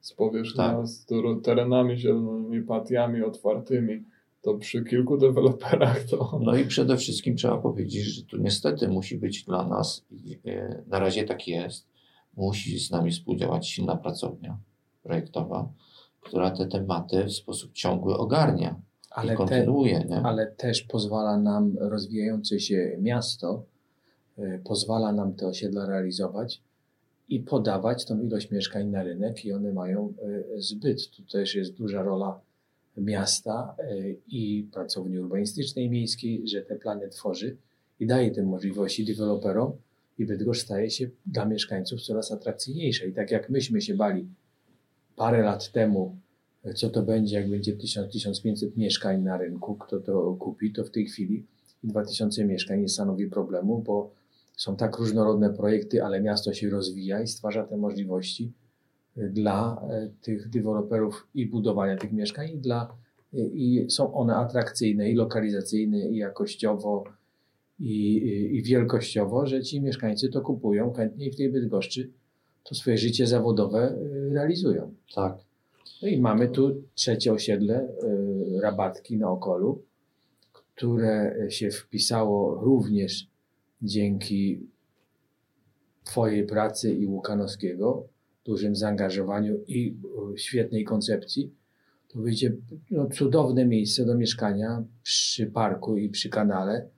z 0.00 0.12
powierzchnią, 0.12 0.64
Tak. 0.64 0.86
z 0.88 1.06
terenami 1.42 1.98
zielonymi, 1.98 2.62
patiami 2.62 3.22
otwartymi, 3.22 4.04
to 4.46 4.54
przy 4.54 4.84
kilku 4.84 5.16
deweloperach 5.16 6.04
to... 6.04 6.40
No 6.42 6.56
i 6.56 6.64
przede 6.64 6.96
wszystkim 6.96 7.36
trzeba 7.36 7.58
powiedzieć, 7.58 8.04
że 8.04 8.22
tu 8.22 8.36
niestety 8.36 8.88
musi 8.88 9.18
być 9.18 9.44
dla 9.44 9.68
nas, 9.68 10.04
i 10.10 10.38
e, 10.46 10.82
na 10.86 10.98
razie 10.98 11.24
tak 11.24 11.48
jest, 11.48 11.86
musi 12.36 12.78
z 12.78 12.90
nami 12.90 13.10
współdziałać 13.10 13.68
silna 13.68 13.96
pracownia 13.96 14.58
projektowa, 15.02 15.68
która 16.20 16.50
te 16.50 16.66
tematy 16.66 17.24
w 17.24 17.32
sposób 17.32 17.72
ciągły 17.72 18.16
ogarnia 18.16 18.70
i 18.70 19.10
ale, 19.10 19.28
te, 19.28 19.36
kontynuuje. 19.36 20.04
nie? 20.08 20.16
ale 20.16 20.46
też 20.46 20.82
pozwala 20.82 21.38
nam 21.38 21.76
rozwijające 21.78 22.60
się 22.60 22.96
miasto, 23.00 23.64
y, 24.38 24.60
pozwala 24.64 25.12
nam 25.12 25.34
te 25.34 25.46
osiedla 25.46 25.86
realizować 25.86 26.60
i 27.28 27.40
podawać 27.40 28.04
tą 28.04 28.20
ilość 28.20 28.50
mieszkań 28.50 28.88
na 28.88 29.02
rynek 29.02 29.44
i 29.44 29.52
one 29.52 29.72
mają 29.72 30.12
y, 30.56 30.62
zbyt. 30.62 31.10
Tu 31.10 31.22
też 31.22 31.54
jest 31.54 31.74
duża 31.74 32.02
rola 32.02 32.40
miasta 32.96 33.76
y, 33.80 34.16
i 34.28 34.68
pracowni 34.72 35.18
urbanistycznej 35.18 35.90
miejskiej, 35.90 36.48
że 36.48 36.62
te 36.62 36.76
plany 36.76 37.08
tworzy 37.08 37.56
i 38.00 38.06
daje 38.06 38.30
te 38.30 38.42
możliwości 38.42 39.04
deweloperom 39.04 39.72
i 40.18 40.24
Bydgoszcz 40.24 40.62
staje 40.62 40.90
się 40.90 41.10
dla 41.26 41.44
mieszkańców 41.44 42.02
coraz 42.02 42.32
atrakcyjniejsza. 42.32 43.04
I 43.04 43.12
tak 43.12 43.30
jak 43.30 43.50
myśmy 43.50 43.80
się 43.82 43.94
bali 43.94 44.26
parę 45.16 45.42
lat 45.42 45.72
temu, 45.72 46.16
co 46.74 46.90
to 46.90 47.02
będzie, 47.02 47.36
jak 47.36 47.50
będzie 47.50 47.76
1000-1500 47.76 48.66
mieszkań 48.76 49.22
na 49.22 49.38
rynku, 49.38 49.74
kto 49.74 50.00
to 50.00 50.36
kupi, 50.38 50.72
to 50.72 50.84
w 50.84 50.90
tej 50.90 51.06
chwili 51.06 51.44
2000 51.84 52.44
mieszkań 52.44 52.80
nie 52.80 52.88
stanowi 52.88 53.26
problemu, 53.26 53.82
bo 53.86 54.10
są 54.56 54.76
tak 54.76 54.96
różnorodne 54.96 55.50
projekty, 55.50 56.04
ale 56.04 56.20
miasto 56.20 56.54
się 56.54 56.70
rozwija 56.70 57.22
i 57.22 57.28
stwarza 57.28 57.64
te 57.64 57.76
możliwości 57.76 58.52
dla 59.16 59.82
e, 59.90 60.08
tych 60.22 60.48
deweloperów 60.48 61.26
i 61.34 61.46
budowania 61.46 61.96
tych 61.96 62.12
mieszkań 62.12 62.50
i 62.50 62.58
dla 62.58 62.96
i 63.32 63.86
są 63.88 64.14
one 64.14 64.36
atrakcyjne 64.36 65.10
i 65.10 65.14
lokalizacyjne 65.14 66.08
i 66.08 66.16
jakościowo 66.16 67.04
i, 67.80 68.16
i, 68.52 68.62
wielkościowo, 68.62 69.46
że 69.46 69.62
ci 69.62 69.80
mieszkańcy 69.80 70.28
to 70.28 70.40
kupują 70.40 70.92
chętnie 70.92 71.26
i 71.26 71.30
w 71.30 71.36
tej 71.36 71.52
Bydgoszczy 71.52 72.10
to 72.62 72.74
swoje 72.74 72.98
życie 72.98 73.26
zawodowe 73.26 73.96
y, 73.98 74.30
realizują. 74.34 74.94
Tak. 75.14 75.36
No 76.02 76.08
i 76.08 76.20
mamy 76.20 76.48
tu 76.48 76.82
trzecie 76.94 77.32
osiedle, 77.32 77.88
y, 78.02 78.60
Rabatki 78.60 79.16
na 79.16 79.30
Okolu, 79.30 79.82
które 80.52 81.36
się 81.48 81.70
wpisało 81.70 82.54
również 82.54 83.28
dzięki 83.82 84.66
Twojej 86.04 86.46
pracy 86.46 86.94
i 86.94 87.06
Łukanowskiego, 87.06 88.06
dużym 88.46 88.76
zaangażowaniu 88.76 89.56
i 89.68 89.96
y, 90.34 90.38
świetnej 90.38 90.84
koncepcji. 90.84 91.50
To 92.08 92.18
będzie 92.18 92.52
no, 92.90 93.06
cudowne 93.06 93.66
miejsce 93.66 94.04
do 94.04 94.14
mieszkania 94.14 94.82
przy 95.02 95.46
parku 95.46 95.96
i 95.96 96.08
przy 96.08 96.28
kanale. 96.28 96.88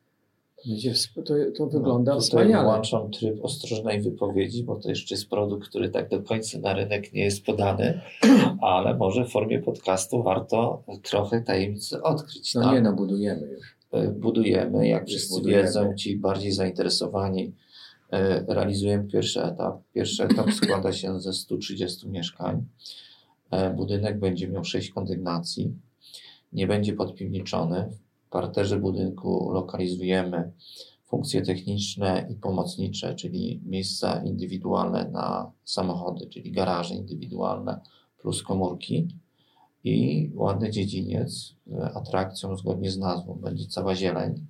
Będzie, 0.66 0.92
to, 1.14 1.34
to 1.56 1.66
wygląda 1.66 2.14
No, 2.14 2.20
Tutaj 2.20 2.28
wspaniale. 2.28 2.64
włączam 2.64 3.10
tryb 3.10 3.44
ostrożnej 3.44 4.00
wypowiedzi, 4.00 4.64
bo 4.64 4.76
to 4.76 4.88
jeszcze 4.88 5.14
jest 5.14 5.28
produkt, 5.28 5.68
który 5.68 5.88
tak 5.88 6.10
do 6.10 6.22
końca 6.22 6.58
na 6.58 6.74
rynek 6.74 7.12
nie 7.12 7.24
jest 7.24 7.44
podany, 7.44 8.00
ale 8.60 8.96
może 8.96 9.24
w 9.24 9.28
formie 9.28 9.62
podcastu 9.62 10.22
warto 10.22 10.82
trochę 11.02 11.40
tajemnicy 11.40 12.02
odkryć. 12.02 12.54
No 12.54 12.62
tak? 12.62 12.72
nie 12.74 12.80
no, 12.80 12.92
budujemy 12.92 13.46
już. 13.46 13.76
E, 13.92 14.08
budujemy, 14.08 14.88
jak 14.88 15.06
wszyscy 15.06 15.42
wiedzą, 15.42 15.94
ci 15.94 16.16
bardziej 16.16 16.52
zainteresowani, 16.52 17.44
e, 17.44 17.67
realizujemy 18.48 19.04
pierwszy 19.04 19.42
etap. 19.42 19.82
Pierwszy 19.94 20.24
etap 20.24 20.52
składa 20.52 20.92
się 20.92 21.20
ze 21.20 21.32
130 21.32 22.08
mieszkań. 22.08 22.66
E, 23.50 23.74
Budynek 23.74 24.18
będzie 24.18 24.48
miał 24.48 24.64
6 24.64 24.90
kondygnacji. 24.90 25.74
Nie 26.52 26.66
będzie 26.66 26.92
podpiwniczony. 26.92 27.88
W 28.26 28.30
parterze 28.30 28.78
budynku 28.78 29.50
lokalizujemy 29.52 30.52
funkcje 31.04 31.42
techniczne 31.42 32.26
i 32.30 32.34
pomocnicze, 32.34 33.14
czyli 33.14 33.60
miejsca 33.66 34.22
indywidualne 34.24 35.10
na 35.10 35.52
samochody, 35.64 36.26
czyli 36.26 36.52
garaże 36.52 36.94
indywidualne 36.94 37.80
plus 38.18 38.42
komórki 38.42 39.08
i 39.84 40.30
ładny 40.34 40.70
dziedziniec, 40.70 41.54
e, 41.72 41.92
atrakcją 41.94 42.56
zgodnie 42.56 42.90
z 42.90 42.98
nazwą 42.98 43.34
będzie 43.34 43.66
cała 43.66 43.94
zieleń. 43.94 44.46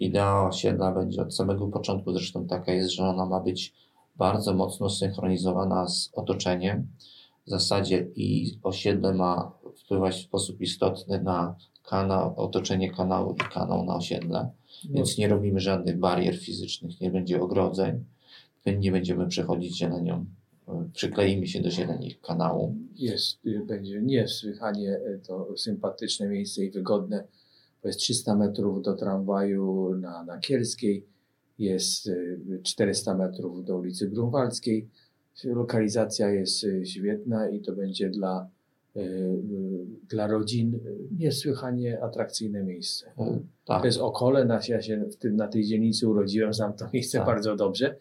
Idea 0.00 0.48
osiedla 0.48 0.92
będzie 0.92 1.22
od 1.22 1.34
samego 1.34 1.68
początku 1.68 2.12
zresztą 2.12 2.46
taka 2.46 2.72
jest, 2.72 2.90
że 2.90 3.04
ona 3.04 3.26
ma 3.26 3.40
być 3.40 3.74
bardzo 4.16 4.54
mocno 4.54 4.90
synchronizowana 4.90 5.88
z 5.88 6.10
otoczeniem. 6.12 6.86
W 7.46 7.50
zasadzie 7.50 8.06
i 8.16 8.58
osiedle 8.62 9.14
ma 9.14 9.52
wpływać 9.76 10.14
w 10.16 10.22
sposób 10.22 10.60
istotny 10.60 11.22
na 11.22 11.54
kanał, 11.84 12.34
otoczenie 12.36 12.90
kanału 12.90 13.34
i 13.34 13.52
kanał 13.52 13.84
na 13.84 13.96
osiedle. 13.96 14.50
Więc 14.90 15.18
nie 15.18 15.28
robimy 15.28 15.60
żadnych 15.60 15.98
barier 15.98 16.38
fizycznych, 16.38 17.00
nie 17.00 17.10
będzie 17.10 17.42
ogrodzeń, 17.42 18.04
nie 18.66 18.92
będziemy 18.92 19.26
przechodzić 19.26 19.78
zielenią 19.78 20.26
przykleimy 20.92 21.46
się 21.46 21.60
do 21.60 21.70
zieleni 21.70 22.14
kanału. 22.14 22.74
Jest, 22.96 23.38
będzie 23.66 24.02
niesłychanie 24.02 25.00
to 25.26 25.56
sympatyczne 25.56 26.28
miejsce 26.28 26.64
i 26.64 26.70
wygodne. 26.70 27.24
To 27.82 27.88
jest 27.88 28.00
300 28.00 28.36
metrów 28.36 28.82
do 28.82 28.94
tramwaju 28.94 29.94
na, 29.96 30.24
na 30.24 30.38
Kielskiej, 30.38 31.06
jest 31.58 32.06
y, 32.06 32.60
400 32.62 33.14
metrów 33.14 33.64
do 33.64 33.76
ulicy 33.76 34.08
Grunwaldzkiej. 34.08 34.88
Lokalizacja 35.44 36.30
jest 36.30 36.64
y, 36.64 36.86
świetna 36.86 37.48
i 37.48 37.60
to 37.60 37.72
będzie 37.72 38.10
dla, 38.10 38.48
y, 38.96 39.00
y, 39.00 39.38
dla 40.08 40.26
rodzin 40.26 40.74
y, 40.74 40.78
niesłychanie 41.18 42.02
atrakcyjne 42.02 42.62
miejsce. 42.62 43.12
Tak, 43.64 43.80
To 43.80 43.86
jest 43.86 43.98
Okole, 43.98 44.44
na, 44.44 44.60
ja 44.68 44.82
się 44.82 45.04
w 45.12 45.16
tym, 45.16 45.36
na 45.36 45.48
tej 45.48 45.64
dzielnicy 45.64 46.08
urodziłem, 46.08 46.54
znam 46.54 46.72
to 46.72 46.86
miejsce 46.92 47.18
Tak. 47.18 47.26
bardzo 47.26 47.56
dobrze. 47.56 47.96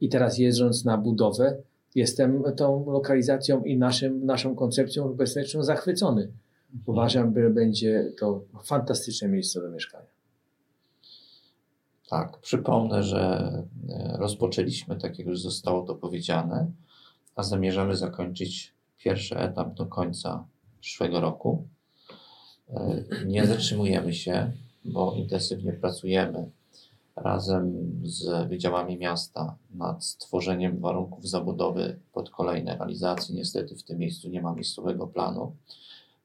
I 0.00 0.08
teraz 0.08 0.38
jeżdżąc 0.38 0.84
na 0.84 0.98
budowę, 0.98 1.56
jestem 1.94 2.42
tą 2.56 2.90
lokalizacją 2.90 3.64
i 3.64 3.76
naszym, 3.78 4.26
naszą 4.26 4.54
koncepcją 4.54 5.04
urbanistyczną 5.04 5.62
zachwycony. 5.62 6.28
Uważam, 6.86 7.34
że 7.34 7.50
będzie 7.50 8.12
to 8.18 8.44
fantastyczne 8.64 9.28
miejsce 9.28 9.60
do 9.62 9.70
mieszkania. 9.70 10.06
tak. 12.10 12.38
Przypomnę, 12.40 13.02
że 13.02 13.52
e, 13.88 14.16
rozpoczęliśmy, 14.18 14.96
tak 14.96 15.18
jak 15.18 15.28
już 15.28 15.40
zostało 15.40 15.82
to 15.86 15.94
powiedziane, 15.94 16.70
a 17.36 17.42
zamierzamy 17.42 17.96
zakończyć 17.96 18.74
pierwszy 18.98 19.38
etap 19.38 19.74
do 19.74 19.86
końca 19.86 20.46
przyszłego 20.80 21.20
roku. 21.20 21.68
E, 22.70 23.04
Nie 23.26 23.46
zatrzymujemy 23.46 24.12
się, 24.14 24.52
bo 24.84 25.14
intensywnie 25.14 25.72
pracujemy 25.72 26.50
razem 27.16 27.90
z 28.04 28.48
wydziałami 28.48 28.98
miasta 28.98 29.56
nad 29.74 30.04
stworzeniem 30.04 30.80
warunków 30.80 31.28
zabudowy 31.28 31.98
pod 32.12 32.30
kolejne 32.30 32.76
realizacje. 32.76 33.34
Niestety 33.34 33.76
w 33.76 33.82
tym 33.82 33.98
miejscu 33.98 34.28
nie 34.28 34.42
ma 34.42 34.54
miejscowego 34.54 35.06
planu. 35.06 35.56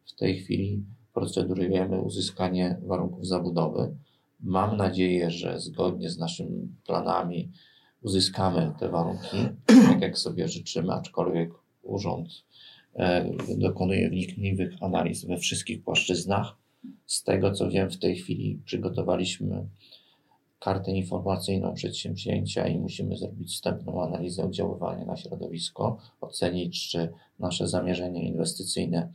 W 0.06 0.16
tej 0.16 0.40
chwili 0.40 0.84
procedurujemy 1.14 2.02
uzyskanie 2.02 2.78
warunków 2.86 3.28
zabudowy. 3.28 3.96
Mam 4.40 4.78
nadzieję, 4.78 5.32
że 5.32 5.60
zgodnie 5.60 6.10
z 6.10 6.18
naszymi 6.18 6.68
planami 6.86 7.52
uzyskamy 8.02 8.74
te 8.80 8.90
warunki, 8.90 9.38
tak 9.86 10.02
jak 10.02 10.18
sobie 10.18 10.48
życzymy, 10.48 10.94
aczkolwiek 10.94 11.52
urząd 11.84 12.30
e, 12.96 13.32
dokonuje 13.58 14.10
wnikliwych 14.10 14.74
analiz 14.82 15.26
we 15.26 15.38
wszystkich 15.38 15.84
płaszczyznach. 15.84 16.56
Z 17.06 17.24
tego 17.24 17.52
co 17.52 17.70
wiem, 17.70 17.90
w 17.90 18.00
tej 18.00 18.16
chwili 18.16 18.62
przygotowaliśmy 18.66 19.68
kartę 20.60 20.92
informacyjną 20.92 21.74
przedsięwzięcia 21.74 22.68
i 22.68 22.78
musimy 22.80 23.18
zrobić 23.18 23.52
wstępną 23.52 24.04
analizę 24.04 24.44
oddziaływania 24.44 25.06
na 25.06 25.18
środowisko, 25.18 25.98
ocenić, 26.22 26.90
czy 26.90 27.10
nasze 27.40 27.68
zamierzenie 27.68 28.28
inwestycyjne 28.28 29.12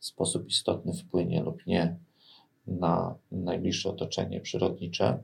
w 0.00 0.06
sposób 0.06 0.48
istotny 0.48 0.92
wpłynie 0.92 1.42
lub 1.42 1.66
nie 1.66 1.96
na 2.66 3.14
najbliższe 3.32 3.90
otoczenie 3.90 4.40
przyrodnicze. 4.40 5.18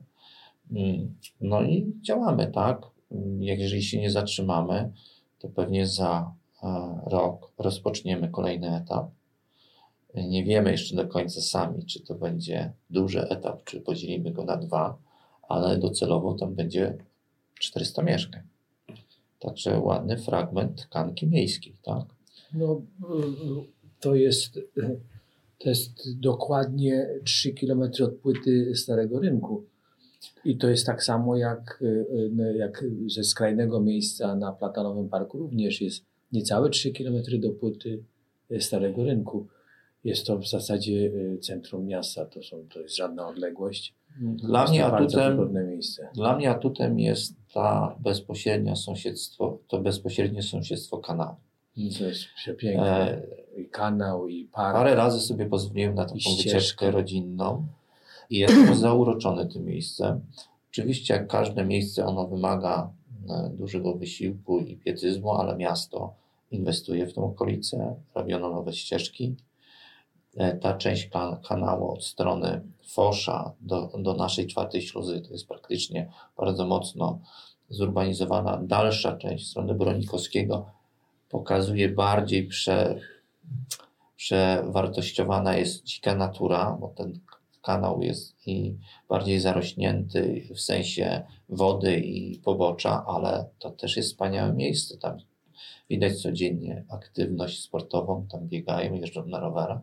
Mm, 0.71 1.15
No 1.41 1.63
i 1.63 1.93
działamy, 2.01 2.47
tak? 2.47 2.81
Jeżeli 3.39 3.83
się 3.83 4.01
nie 4.01 4.11
zatrzymamy, 4.11 4.91
to 5.39 5.49
pewnie 5.49 5.87
za 5.87 6.31
e, 6.63 6.99
rok 7.05 7.51
rozpoczniemy 7.57 8.29
kolejny 8.29 8.75
etap. 8.75 9.07
Nie 10.15 10.43
wiemy 10.43 10.71
jeszcze 10.71 10.95
do 10.95 11.07
końca 11.07 11.41
sami, 11.41 11.85
czy 11.85 11.99
to 12.03 12.15
będzie 12.15 12.73
duży 12.89 13.21
etap, 13.29 13.63
czy 13.63 13.81
podzielimy 13.81 14.31
go 14.31 14.43
na 14.43 14.57
dwa, 14.57 14.97
ale 15.49 15.77
docelowo 15.77 16.33
tam 16.33 16.55
będzie 16.55 16.97
400 17.59 18.03
mieszkań. 18.03 18.41
Także 19.39 19.79
ładny 19.79 20.17
fragment 20.17 20.81
tkanki 20.81 21.27
miejskiej, 21.27 21.75
tak? 21.83 22.05
No, 22.53 22.81
y, 23.01 23.65
to 24.05 24.15
jest, 24.15 24.59
to 25.59 25.69
jest 25.69 26.19
dokładnie 26.19 27.07
3 27.23 27.53
km 27.53 27.81
od 28.03 28.13
płyty 28.15 28.75
Starego 28.75 29.19
Rynku. 29.19 29.63
I 30.45 30.57
to 30.57 30.67
jest 30.69 30.85
tak 30.85 31.03
samo 31.03 31.37
jak, 31.37 31.83
jak 32.55 32.83
ze 33.07 33.23
skrajnego 33.23 33.81
miejsca 33.81 34.35
na 34.35 34.51
Platanowym 34.51 35.09
Parku 35.09 35.37
również 35.37 35.81
jest 35.81 36.03
niecałe 36.31 36.69
3 36.69 36.91
km 36.91 37.15
do 37.39 37.49
płyty 37.49 38.03
Starego 38.59 39.03
Rynku. 39.03 39.47
Jest 40.03 40.25
to 40.25 40.37
w 40.37 40.47
zasadzie 40.47 40.93
y, 40.93 41.37
centrum 41.41 41.85
miasta, 41.85 42.25
to, 42.25 42.43
są, 42.43 42.67
to 42.73 42.79
jest 42.79 42.95
żadna 42.95 43.27
odległość. 43.27 43.93
Dla 44.19 44.61
jest 44.61 44.71
mnie 44.71 44.85
atutem, 44.85 45.53
dla 46.15 46.35
mnie 46.35 46.49
atutem 46.49 46.99
jest 46.99 47.35
ta 47.53 47.95
bezpośrednia 47.99 48.75
sąsiedztwo, 48.75 49.59
to 49.67 49.81
bezpośrednie 49.81 50.43
sąsiedztwo 50.43 50.97
kanału. 50.97 51.35
To 51.75 52.03
jest 52.05 52.25
przepiękne. 52.35 53.09
E, 53.09 53.21
I 53.61 53.69
kanał, 53.69 54.27
i 54.27 54.45
park. 54.45 54.75
Parę 54.75 54.95
razy 54.95 55.19
sobie 55.19 55.45
pozwoliłem 55.45 55.95
na 55.95 56.05
taką 56.05 56.35
wycieczkę 56.37 56.91
rodzinną 56.91 57.67
i 58.29 58.37
jestem 58.37 58.75
zauroczony 58.85 59.45
tym 59.45 59.65
miejscem. 59.65 60.21
Oczywiście, 60.71 61.13
jak 61.13 61.27
każde 61.27 61.65
miejsce, 61.65 62.05
ono 62.05 62.27
wymaga 62.27 62.89
e, 63.29 63.49
dużego 63.49 63.93
wysiłku 63.93 64.59
i 64.59 64.77
pietyzmu, 64.77 65.31
ale 65.33 65.55
miasto 65.57 66.13
inwestuje 66.51 67.07
w 67.07 67.13
tą 67.13 67.23
okolicę, 67.23 67.95
robiono 68.15 68.49
nowe 68.49 68.73
ścieżki. 68.73 69.35
E, 70.37 70.57
Ta 70.57 70.77
część 70.77 71.09
kan- 71.09 71.37
kanału 71.47 71.91
od 71.91 72.05
strony 72.05 72.61
Fosza 72.87 73.53
do, 73.61 73.91
do 73.99 74.13
naszej 74.13 74.47
czwartej 74.47 74.81
śluzy 74.81 75.21
to 75.21 75.31
jest 75.33 75.47
praktycznie 75.47 76.09
bardzo 76.37 76.67
mocno 76.67 77.19
zurbanizowana. 77.69 78.59
Dalsza 78.63 79.17
część 79.17 79.47
strony 79.47 79.73
Bronikowskiego 79.73 80.65
pokazuje 81.29 81.89
bardziej 81.89 82.47
prze, 82.47 82.99
przewartościowana 84.15 85.57
jest 85.57 85.83
dzika 85.83 86.15
natura, 86.15 86.77
bo 86.79 86.87
ten 86.87 87.19
kanał 87.61 88.01
jest 88.01 88.47
i 88.47 88.77
bardziej 89.09 89.39
zarośnięty 89.39 90.47
w 90.55 90.59
sensie 90.59 91.23
wody 91.49 91.99
i 91.99 92.39
pobocza, 92.39 93.05
ale 93.07 93.45
to 93.59 93.69
też 93.69 93.97
jest 93.97 94.09
wspaniałe 94.09 94.53
miejsce. 94.53 94.97
Tam 94.97 95.17
widać 95.89 96.21
codziennie 96.21 96.85
aktywność 96.89 97.63
sportową, 97.63 98.27
tam 98.31 98.47
biegają, 98.47 98.93
jeżdżą 98.93 99.25
na 99.25 99.39
rowerach. 99.39 99.81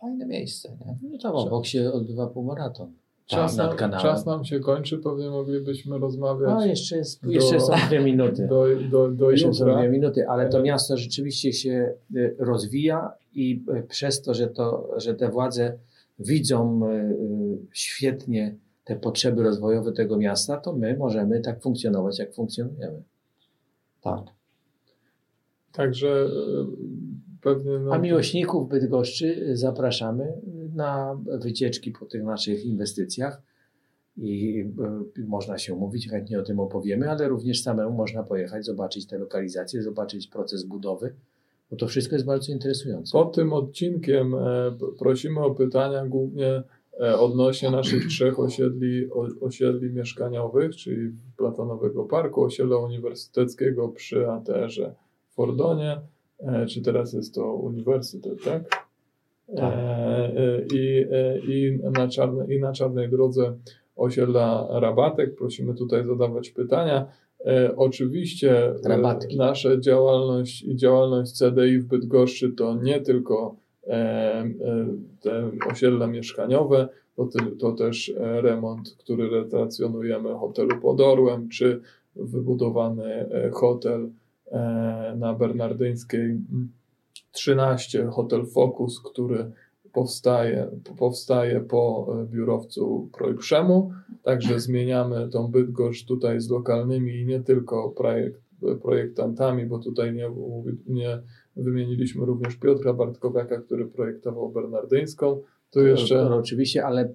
Fajne 0.00 0.26
miejsce, 0.26 0.76
nie? 0.86 0.98
No 1.02 1.18
tam 1.18 1.34
obok 1.34 1.66
się 1.66 1.92
odbywa 1.92 2.26
półmaraton. 2.26 2.92
Czas 3.26 3.56
nad 3.56 3.74
kanałem. 3.74 4.02
czas 4.02 4.26
nam 4.26 4.44
się 4.44 4.60
kończy, 4.60 4.98
pewnie 4.98 5.30
moglibyśmy 5.30 5.98
rozmawiać 5.98 6.50
No, 6.50 6.66
jeszcze, 6.66 6.96
jest, 6.96 7.24
do- 7.24 7.30
jeszcze 7.30 7.60
są 7.60 7.72
dwie 7.88 8.00
minuty. 8.00 8.46
do, 8.48 8.64
do, 8.90 9.08
do 9.10 9.30
jeszcze 9.30 9.54
są 9.54 9.64
jutra. 9.66 9.78
dwie 9.80 9.88
minuty, 9.90 10.28
ale 10.28 10.48
to 10.48 10.58
E. 10.58 10.62
miasto 10.62 10.96
rzeczywiście 10.96 11.52
się 11.52 11.94
y, 12.16 12.36
rozwija 12.38 13.12
i 13.34 13.64
y, 13.76 13.82
przez 13.82 14.22
to, 14.22 14.34
że, 14.34 14.46
to, 14.48 14.90
że 14.96 15.14
te 15.14 15.28
władze 15.30 15.78
widzą 16.18 16.80
świetnie 17.72 18.54
te 18.84 18.96
potrzeby 18.96 19.42
rozwojowe 19.42 19.92
tego 19.92 20.16
miasta, 20.16 20.56
to 20.56 20.72
my 20.72 20.96
możemy 20.96 21.40
tak 21.40 21.62
funkcjonować, 21.62 22.18
jak 22.18 22.34
funkcjonujemy. 22.34 23.02
Tak. 24.00 24.20
Także 25.72 26.08
e, 26.08 26.28
pewnie... 27.42 27.78
No, 27.78 27.92
A 27.92 27.98
miłośników 27.98 28.68
Bydgoszczy 28.68 29.56
zapraszamy 29.56 30.32
na 30.74 31.18
wycieczki 31.24 31.90
po 31.90 32.06
tych 32.06 32.24
naszych 32.24 32.64
inwestycjach 32.64 33.42
i 34.16 34.64
y, 35.18 35.26
można 35.26 35.58
się 35.58 35.74
umówić, 35.74 36.08
chętnie 36.08 36.38
o 36.40 36.42
tym 36.42 36.60
opowiemy, 36.60 37.10
ale 37.10 37.28
również 37.28 37.62
samemu 37.62 37.92
można 37.92 38.22
pojechać, 38.22 38.64
zobaczyć 38.64 39.06
te 39.06 39.18
lokalizacje, 39.18 39.82
zobaczyć 39.82 40.26
proces 40.26 40.64
budowy, 40.64 41.14
bo 41.70 41.76
to 41.76 41.86
wszystko 41.86 42.14
jest 42.14 42.26
bardzo 42.26 42.52
interesujące. 42.52 43.12
Pod 43.12 43.34
tym 43.34 43.52
odcinkiem 43.52 44.34
e, 44.34 44.40
prosimy 44.98 45.40
o 45.40 45.54
pytania 45.54 46.06
głównie 46.06 46.62
e, 47.00 47.18
odnośnie 47.18 47.70
naszych 47.70 48.06
trzech 48.06 48.40
osiedli, 48.40 49.08
osiedli 49.40 49.90
mieszkaniowych, 49.90 50.76
czyli 50.76 51.12
Platonowego 51.36 52.04
Parku, 52.04 52.42
osiedla 52.42 52.78
uniwersyteckiego 52.78 53.88
przy 53.88 54.30
ATR-ze 54.30 54.94
w 55.30 55.34
Fordonie, 55.34 56.00
e, 56.38 56.66
czy 56.66 56.82
teraz 56.82 57.12
jest 57.12 57.34
to 57.34 57.54
uniwersytet, 57.54 58.44
tak? 58.44 58.86
E, 59.48 59.93
i, 60.74 61.06
e, 61.10 61.38
i, 61.38 61.78
na 61.98 62.08
czarne, 62.08 62.54
I 62.54 62.60
na 62.60 62.72
Czarnej 62.72 63.10
Drodze 63.10 63.56
osiedla 63.96 64.68
Rabatek. 64.70 65.34
Prosimy 65.36 65.74
tutaj 65.74 66.04
zadawać 66.06 66.50
pytania. 66.50 67.06
E, 67.46 67.76
oczywiście 67.76 68.66
e, 68.66 68.74
Rabatki. 68.88 69.36
nasza 69.36 69.80
działalność 69.80 70.62
i 70.62 70.76
działalność 70.76 71.38
CDI 71.38 71.78
w 71.78 71.86
Bydgoszczy 71.86 72.52
to 72.52 72.74
nie 72.74 73.00
tylko 73.00 73.56
e, 73.86 74.50
te 75.20 75.50
osiedla 75.70 76.06
mieszkaniowe, 76.06 76.88
to, 77.16 77.28
to 77.58 77.72
też 77.72 78.14
remont, 78.18 78.96
który 78.98 79.30
relacjonujemy 79.30 80.34
hotelu 80.34 80.80
pod 80.80 81.00
Orłem, 81.00 81.48
czy 81.48 81.80
wybudowany 82.16 83.28
hotel 83.52 84.10
e, 84.50 85.14
na 85.18 85.34
Bernardyńskiej 85.34 86.20
mm, 86.20 86.68
13, 87.32 88.06
hotel 88.10 88.46
Focus, 88.46 89.00
który 89.00 89.50
powstaje, 89.94 90.70
powstaje 90.98 91.60
po 91.60 92.06
e, 92.22 92.26
biurowcu 92.26 93.10
Projprzemu. 93.12 93.90
Także 94.22 94.60
zmieniamy 94.60 95.28
tą 95.28 95.48
Bydgoszcz 95.48 96.06
tutaj 96.06 96.40
z 96.40 96.50
lokalnymi 96.50 97.20
i 97.20 97.26
nie 97.26 97.40
tylko 97.40 97.90
projekt, 97.90 98.40
projektantami, 98.82 99.66
bo 99.66 99.78
tutaj 99.78 100.14
nie, 100.14 100.30
nie 100.86 101.22
wymieniliśmy 101.56 102.26
również 102.26 102.56
Piotra 102.56 102.92
Bartkowiaka, 102.92 103.60
który 103.60 103.86
projektował 103.86 104.50
Bernardyńską. 104.50 105.42
Tu 105.70 105.86
jeszcze... 105.86 106.14
No, 106.14 106.36
oczywiście, 106.36 106.86
ale 106.86 107.14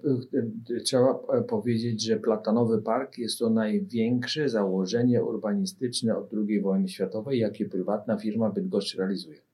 trzeba 0.83 1.19
e, 1.33 1.41
powiedzieć, 1.41 2.05
że 2.05 2.17
Platanowy 2.17 2.81
Park 2.81 3.17
jest 3.17 3.39
to 3.39 3.49
największe 3.49 4.49
założenie 4.49 5.23
urbanistyczne 5.23 6.17
od 6.17 6.29
II 6.33 6.61
wojny 6.61 6.87
światowej, 6.87 7.39
jakie 7.39 7.65
prywatna 7.65 8.17
firma 8.17 8.49
Bydgoszcz 8.49 8.95
realizuje. 8.95 9.48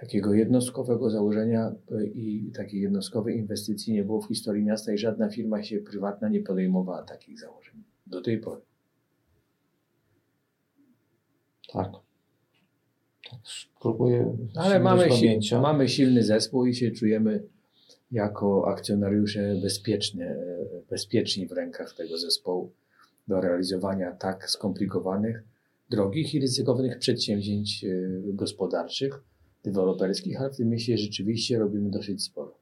Takiego 0.00 0.34
jednostkowego 0.34 1.10
założenia 1.10 1.74
y, 1.92 2.06
i 2.06 2.52
takiej 2.56 2.80
jednostkowej 2.80 3.38
inwestycji 3.38 3.92
nie 3.92 4.04
było 4.04 4.22
w 4.22 4.28
historii 4.28 4.64
miasta 4.64 4.92
i 4.92 4.98
żadna 4.98 5.28
firma 5.30 5.62
się 5.62 5.78
prywatna 5.78 6.28
nie 6.28 6.40
podejmowała 6.40 7.02
takich 7.02 7.40
założeń 7.40 7.74
do 8.06 8.20
tej 8.20 8.38
pory. 8.38 8.60
Tak. 11.72 11.90
tak 13.30 13.40
spróbuję. 13.44 14.36
Ale 14.54 14.80
mamy, 14.80 15.08
si 15.10 15.56
mamy 15.62 15.88
silny 15.88 16.22
zespół 16.22 16.66
i 16.66 16.74
się 16.74 16.90
czujemy 16.90 17.42
jako 18.12 18.68
akcjonariusze 18.68 19.54
bezpiecznie, 19.62 20.36
bezpieczni 20.90 21.46
w 21.46 21.52
rękach 21.52 21.94
tego 21.94 22.18
zespołu 22.18 22.72
do 23.28 23.40
realizowania 23.40 24.12
tak 24.12 24.50
skomplikowanych, 24.50 25.42
drogich 25.90 26.34
i 26.34 26.40
ryzykownych 26.40 26.98
przedsięwzięć 26.98 27.84
y, 27.84 28.22
gospodarczych, 28.24 29.29
deweloperskich, 29.64 30.40
ale 30.40 30.50
w 30.50 30.56
tym 30.56 30.68
mieście 30.68 30.98
rzeczywiście 30.98 31.58
robimy 31.58 31.90
dosyć 31.90 32.22
sporo. 32.22 32.54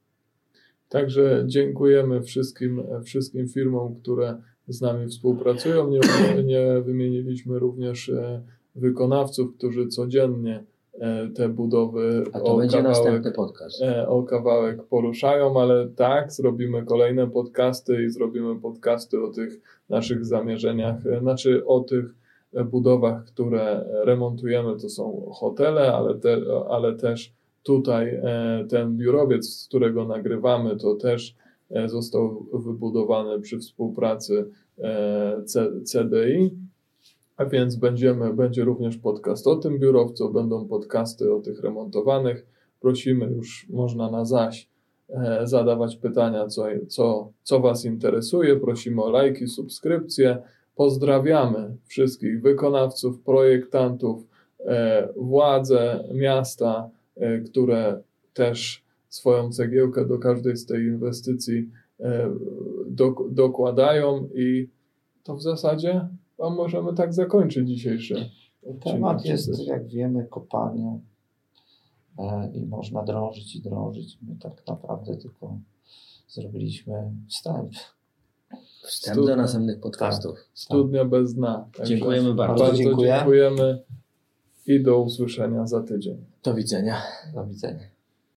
Także 0.89 1.43
dziękujemy 1.47 2.21
wszystkim, 2.21 2.83
wszystkim 3.03 3.47
firmom, 3.47 3.95
które 3.95 4.37
z 4.67 4.81
nami 4.81 5.07
współpracują. 5.07 5.89
Nie, 5.89 5.99
nie 6.43 6.81
wymieniliśmy 6.81 7.59
również 7.59 8.09
e, 8.09 8.41
wykonawców, 8.75 9.55
którzy 9.57 9.87
codziennie 9.87 10.63
e, 10.99 11.27
te 11.27 11.49
budowy 11.49 12.23
A 12.33 12.39
to 12.39 12.57
będzie 12.57 12.77
kawałek, 12.77 12.97
następny 12.97 13.31
podcast. 13.31 13.81
E, 13.81 14.07
o 14.07 14.23
kawałek 14.23 14.83
poruszają, 14.83 15.61
ale 15.61 15.89
tak, 15.95 16.31
zrobimy 16.31 16.83
kolejne 16.83 17.29
podcasty 17.29 18.03
i 18.03 18.09
zrobimy 18.09 18.59
podcasty 18.59 19.23
o 19.23 19.31
tych 19.31 19.61
naszych 19.89 20.25
zamierzeniach, 20.25 21.01
znaczy 21.19 21.65
o 21.65 21.79
tych 21.79 22.18
budowach, 22.71 23.25
które 23.25 23.85
remontujemy. 24.03 24.79
To 24.79 24.89
są 24.89 25.31
hotele, 25.33 25.93
ale, 25.93 26.15
te, 26.15 26.37
ale 26.69 26.95
też 26.95 27.33
tutaj 27.63 28.21
ten 28.69 28.97
biurowiec, 28.97 29.49
z 29.49 29.67
którego 29.67 30.05
nagrywamy, 30.05 30.77
to 30.77 30.95
też 30.95 31.35
został 31.85 32.45
wybudowany 32.53 33.39
przy 33.41 33.59
współpracy 33.59 34.49
CDI. 35.83 36.51
A 37.39 37.45
więc 37.45 37.75
będziemy, 37.75 38.33
będzie 38.33 38.63
również 38.63 38.97
podcast 38.97 39.47
o 39.47 39.55
tym 39.55 39.79
biurowcu, 39.79 40.33
będą 40.33 40.67
podcasty 40.67 41.33
o 41.33 41.39
tych 41.39 41.61
remontowanych. 41.61 42.45
Prosimy 42.79 43.25
już, 43.25 43.67
można 43.69 44.11
na 44.11 44.25
zaś 44.25 44.69
e, 45.09 45.47
zadawać 45.47 45.95
pytania, 45.95 46.47
co, 46.47 46.65
co, 46.87 47.31
co 47.43 47.59
Was 47.59 47.85
interesuje. 47.85 48.55
Prosimy 48.55 49.03
o 49.03 49.09
lajki, 49.09 49.47
subskrypcje. 49.47 50.37
Pozdrawiamy 50.79 51.77
wszystkich 51.85 52.41
wykonawców, 52.41 53.21
projektantów, 53.21 54.27
e, 54.65 55.09
władze 55.17 56.03
miasta, 56.13 56.89
e, 57.15 57.39
które 57.39 58.01
też 58.33 58.83
swoją 59.09 59.51
cegiełkę 59.51 60.05
do 60.05 60.19
każdej 60.19 60.57
z 60.57 60.65
tej 60.65 60.85
inwestycji 60.85 61.69
dokładają 63.31 64.29
i 64.35 64.69
to 65.23 65.35
w 65.35 65.41
zasadzie 65.41 66.07
a 66.43 66.49
możemy 66.49 66.93
tak 66.93 67.13
zakończyć 67.13 67.67
dzisiejszy 67.67 68.29
Temat 68.83 69.25
jest, 69.25 69.67
jak 69.67 69.87
wiemy, 69.87 70.25
kopalnią 70.25 71.01
e, 72.17 72.51
i 72.53 72.65
można 72.65 73.03
drążyć 73.03 73.55
i 73.55 73.61
drążyć. 73.61 74.17
My 74.21 74.35
tak 74.35 74.67
naprawdę 74.67 75.17
tylko 75.17 75.57
zrobiliśmy 76.27 77.11
wstęp. 77.27 77.71
Wstęp 78.89 79.15
Studnia. 79.15 79.35
do 79.35 79.41
następnych 79.41 79.79
podcastów. 79.79 80.35
Tak, 80.35 80.45
Studnia 80.53 81.05
bez 81.05 81.33
dna. 81.33 81.69
Także 81.77 81.95
Dziękujemy 81.95 82.33
bardzo. 82.33 82.63
Bardzo 82.63 82.77
dziękuję. 82.77 83.13
dziękujemy 83.15 83.83
i 84.67 84.83
do 84.83 84.99
usłyszenia 84.99 85.67
za 85.67 85.83
tydzień. 85.83 86.25
Do 86.43 86.53
widzenia. 86.53 87.01
Do 87.33 87.45
widzenia. 87.45 87.83